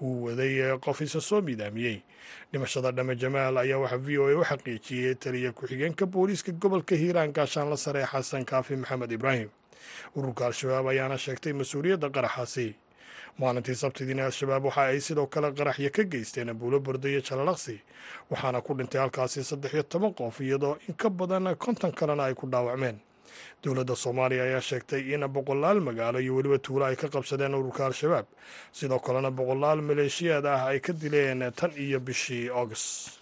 Uu 0.02 0.24
waday 0.32 0.78
qof 0.80 1.02
isa 1.02 1.20
soo 1.22 1.42
midaamiyey 1.42 2.04
dhimashada 2.52 2.92
dhamme 2.92 3.16
jamaal 3.16 3.58
ayaa 3.58 3.80
waxaa 3.84 3.98
v 4.00 4.18
o 4.20 4.28
a 4.32 4.36
u 4.40 4.44
xaqiijiyey 4.44 5.16
taliya 5.20 5.52
ku-xigeenka 5.52 6.06
booliiska 6.06 6.52
gobolka 6.56 6.96
hiiraan 6.96 7.34
gaashaanla 7.34 7.78
sare 7.78 8.06
xasan 8.06 8.46
kaafi 8.46 8.76
maxamed 8.76 9.12
ibraahim. 9.12 9.50
Ururka 10.16 10.46
al-shabaab 10.48 10.88
ayaana 10.96 11.18
sheegtay 11.18 11.54
mas'uuliyadda 11.54 12.08
qaraxaasi 12.10 12.76
maalintii 13.40 13.76
sabtidiina 13.76 14.26
al-shabaab 14.26 14.66
waxa 14.66 14.82
ay 14.92 15.00
sidoo 15.02 15.28
kale 15.28 15.52
qaraxyo 15.58 15.90
ka 15.92 16.04
geysteen 16.04 16.54
buulo 16.60 16.80
bordo 16.80 17.08
iyo 17.10 17.22
jalalaqsi 17.22 17.82
waxaana 18.32 18.62
ku 18.62 18.74
dhintay 18.74 19.02
halkaasi 19.02 19.44
saddex 19.44 19.74
iyo 19.74 19.84
toban 19.84 20.14
qof 20.14 20.40
iyadoo 20.42 20.78
in 20.88 20.96
ka 20.96 21.10
badan 21.10 21.56
konton 21.56 21.92
kalena 21.92 22.24
ay 22.26 22.34
ku 22.34 22.48
dhaawacmeen. 22.48 22.98
Dowladda 23.64 23.96
soomaaliya 23.96 24.44
ayaa 24.44 24.62
sheegtay 24.62 25.02
in 25.14 25.28
boqolaal 25.28 25.80
magaalo 25.84 26.20
iyo 26.24 26.36
weliba 26.36 26.58
tuulo 26.58 26.86
ay 26.86 26.96
ka 26.96 27.08
qabsadeen 27.12 27.54
ururka 27.56 27.86
al-shabaab 27.86 28.26
sidoo 28.72 29.00
kalena 29.00 29.32
boqolaal 29.32 29.82
maleeshiyaad 29.82 30.46
ah 30.46 30.66
ay 30.72 30.80
ka 30.80 30.94
dileen 30.94 31.44
tan 31.52 31.72
iyo 31.76 32.00
bishii 32.00 32.48
august 32.50 33.20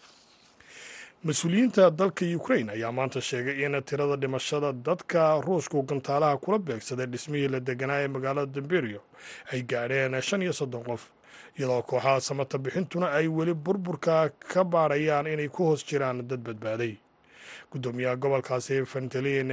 mas'uuliyiinta 1.27 1.89
dalka 1.97 2.25
ukrain 2.35 2.69
ayaa 2.69 2.91
maanta 2.91 3.21
sheegay 3.21 3.63
in 3.65 3.81
tirada 3.83 4.15
dhimashada 4.17 4.73
dadka 4.73 5.41
ruushku 5.41 5.83
gantaalaha 5.83 6.37
kula 6.37 6.59
beegsaday 6.59 7.05
dhismihii 7.07 7.47
la 7.47 7.59
deganaa 7.59 7.99
ee 8.03 8.07
magaalada 8.07 8.51
damberio 8.55 9.01
ay 9.53 9.61
gaadheen 9.63 10.21
shan 10.21 10.41
iyo 10.41 10.53
soddon 10.53 10.83
qof 10.83 11.03
iyadoo 11.57 11.81
kooxaha 11.81 12.19
samata 12.21 12.57
bixintuna 12.57 13.07
ay 13.11 13.27
weli 13.27 13.53
burburka 13.53 14.29
ka 14.51 14.63
baadhayaan 14.63 15.27
inay 15.27 15.47
ku 15.47 15.63
hoos 15.63 15.85
jiraan 15.87 16.27
dad 16.27 16.39
badbaaday 16.43 16.93
guddoomiyaha 17.73 18.15
gobolkaasi 18.23 18.85
fentelin 18.85 19.51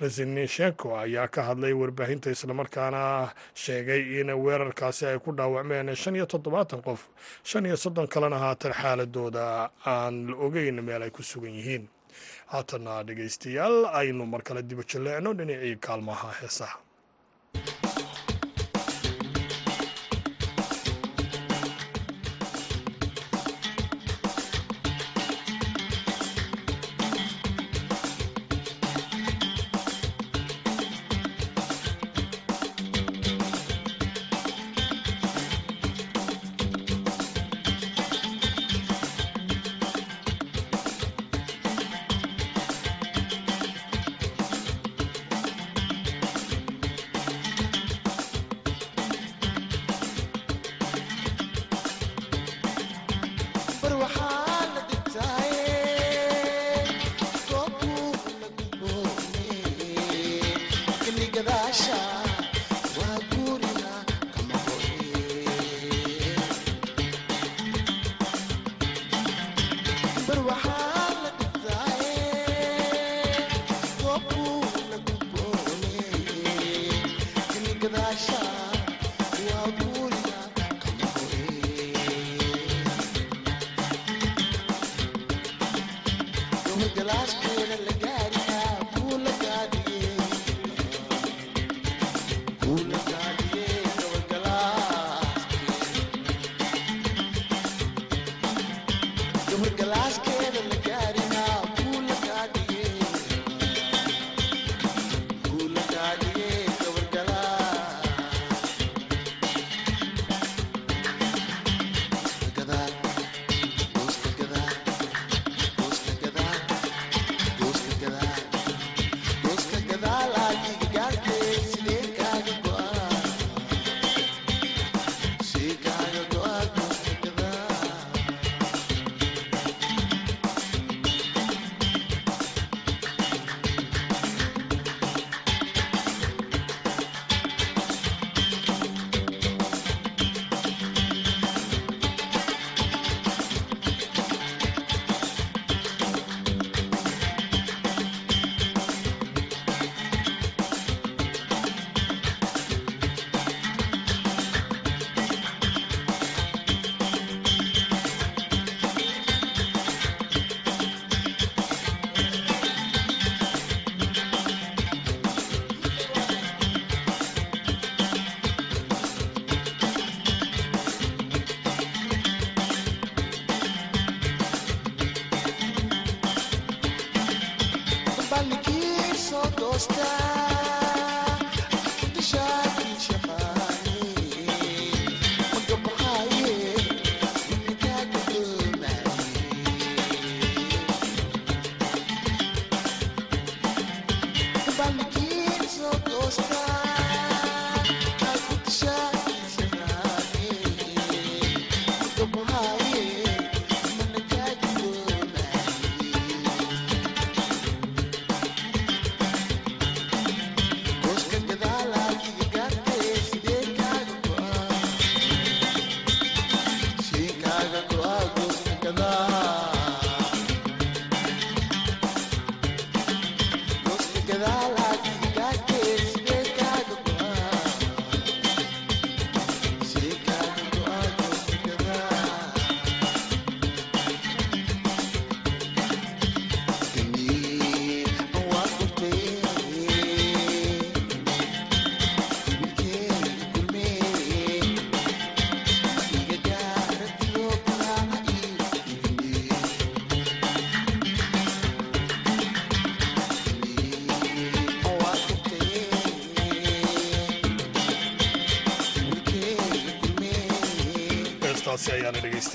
resinishenko 0.00 0.96
ayaa 0.98 1.28
ka 1.28 1.42
hadlay 1.48 1.72
warbaahinta 1.72 2.30
islamarkaana 2.30 3.30
sheegay 3.54 4.20
in 4.20 4.30
weerarkaasi 4.44 5.06
ay 5.06 5.18
ku 5.18 5.32
dhaawacmeen 5.32 5.94
shan 5.96 6.16
iyo 6.16 6.26
toddobaatan 6.26 6.82
qof. 6.82 7.00
Shan 7.44 7.66
iyo 7.66 7.76
soddon 7.76 8.08
kalena 8.08 8.38
haatan 8.38 8.72
xaaladooda 8.72 9.70
aan 9.86 10.14
la 10.30 10.36
ogeyn 10.36 10.82
meel 10.82 11.02
ay 11.02 11.10
ku 11.10 11.22
sugan 11.22 11.52
yihiin. 11.54 11.84
Haatana 12.52 13.02
dhegaystayaal 13.06 13.86
aynu 14.00 14.26
mar 14.26 14.42
kale 14.42 14.62
diba 14.62 14.82
jaleecno 14.82 15.30
dhinacii 15.38 15.76
kaalmaha 15.76 16.28
heesaha 16.40 16.78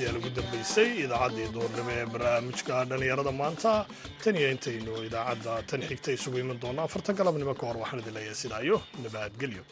ayaana 0.01 0.19
dhegaystayaal 0.19 0.19
ugu 0.19 0.29
dambaysay 0.37 0.89
idaacaddii 1.05 1.47
duurnimo 1.55 1.91
ee 1.99 2.05
barnaamijka 2.13 2.75
dhallinyarada 2.89 3.31
maanta. 3.41 3.71
Tan 4.23 4.35
iyo 4.39 4.49
intaynu 4.55 4.93
idaacadda 5.07 5.53
tan 5.69 5.81
xigta 5.89 6.09
isugu 6.17 6.37
iman 6.43 6.57
doonno 6.63 6.81
afartan 6.87 7.15
galabnimo 7.19 7.53
ka 7.59 7.65
hor 7.69 7.77
waxaan 7.83 8.01
idin 8.03 8.13
leeyahay 8.17 8.39
sidaa 8.43 8.61
iyo 8.67 8.77
nabadgelyo 9.03 9.63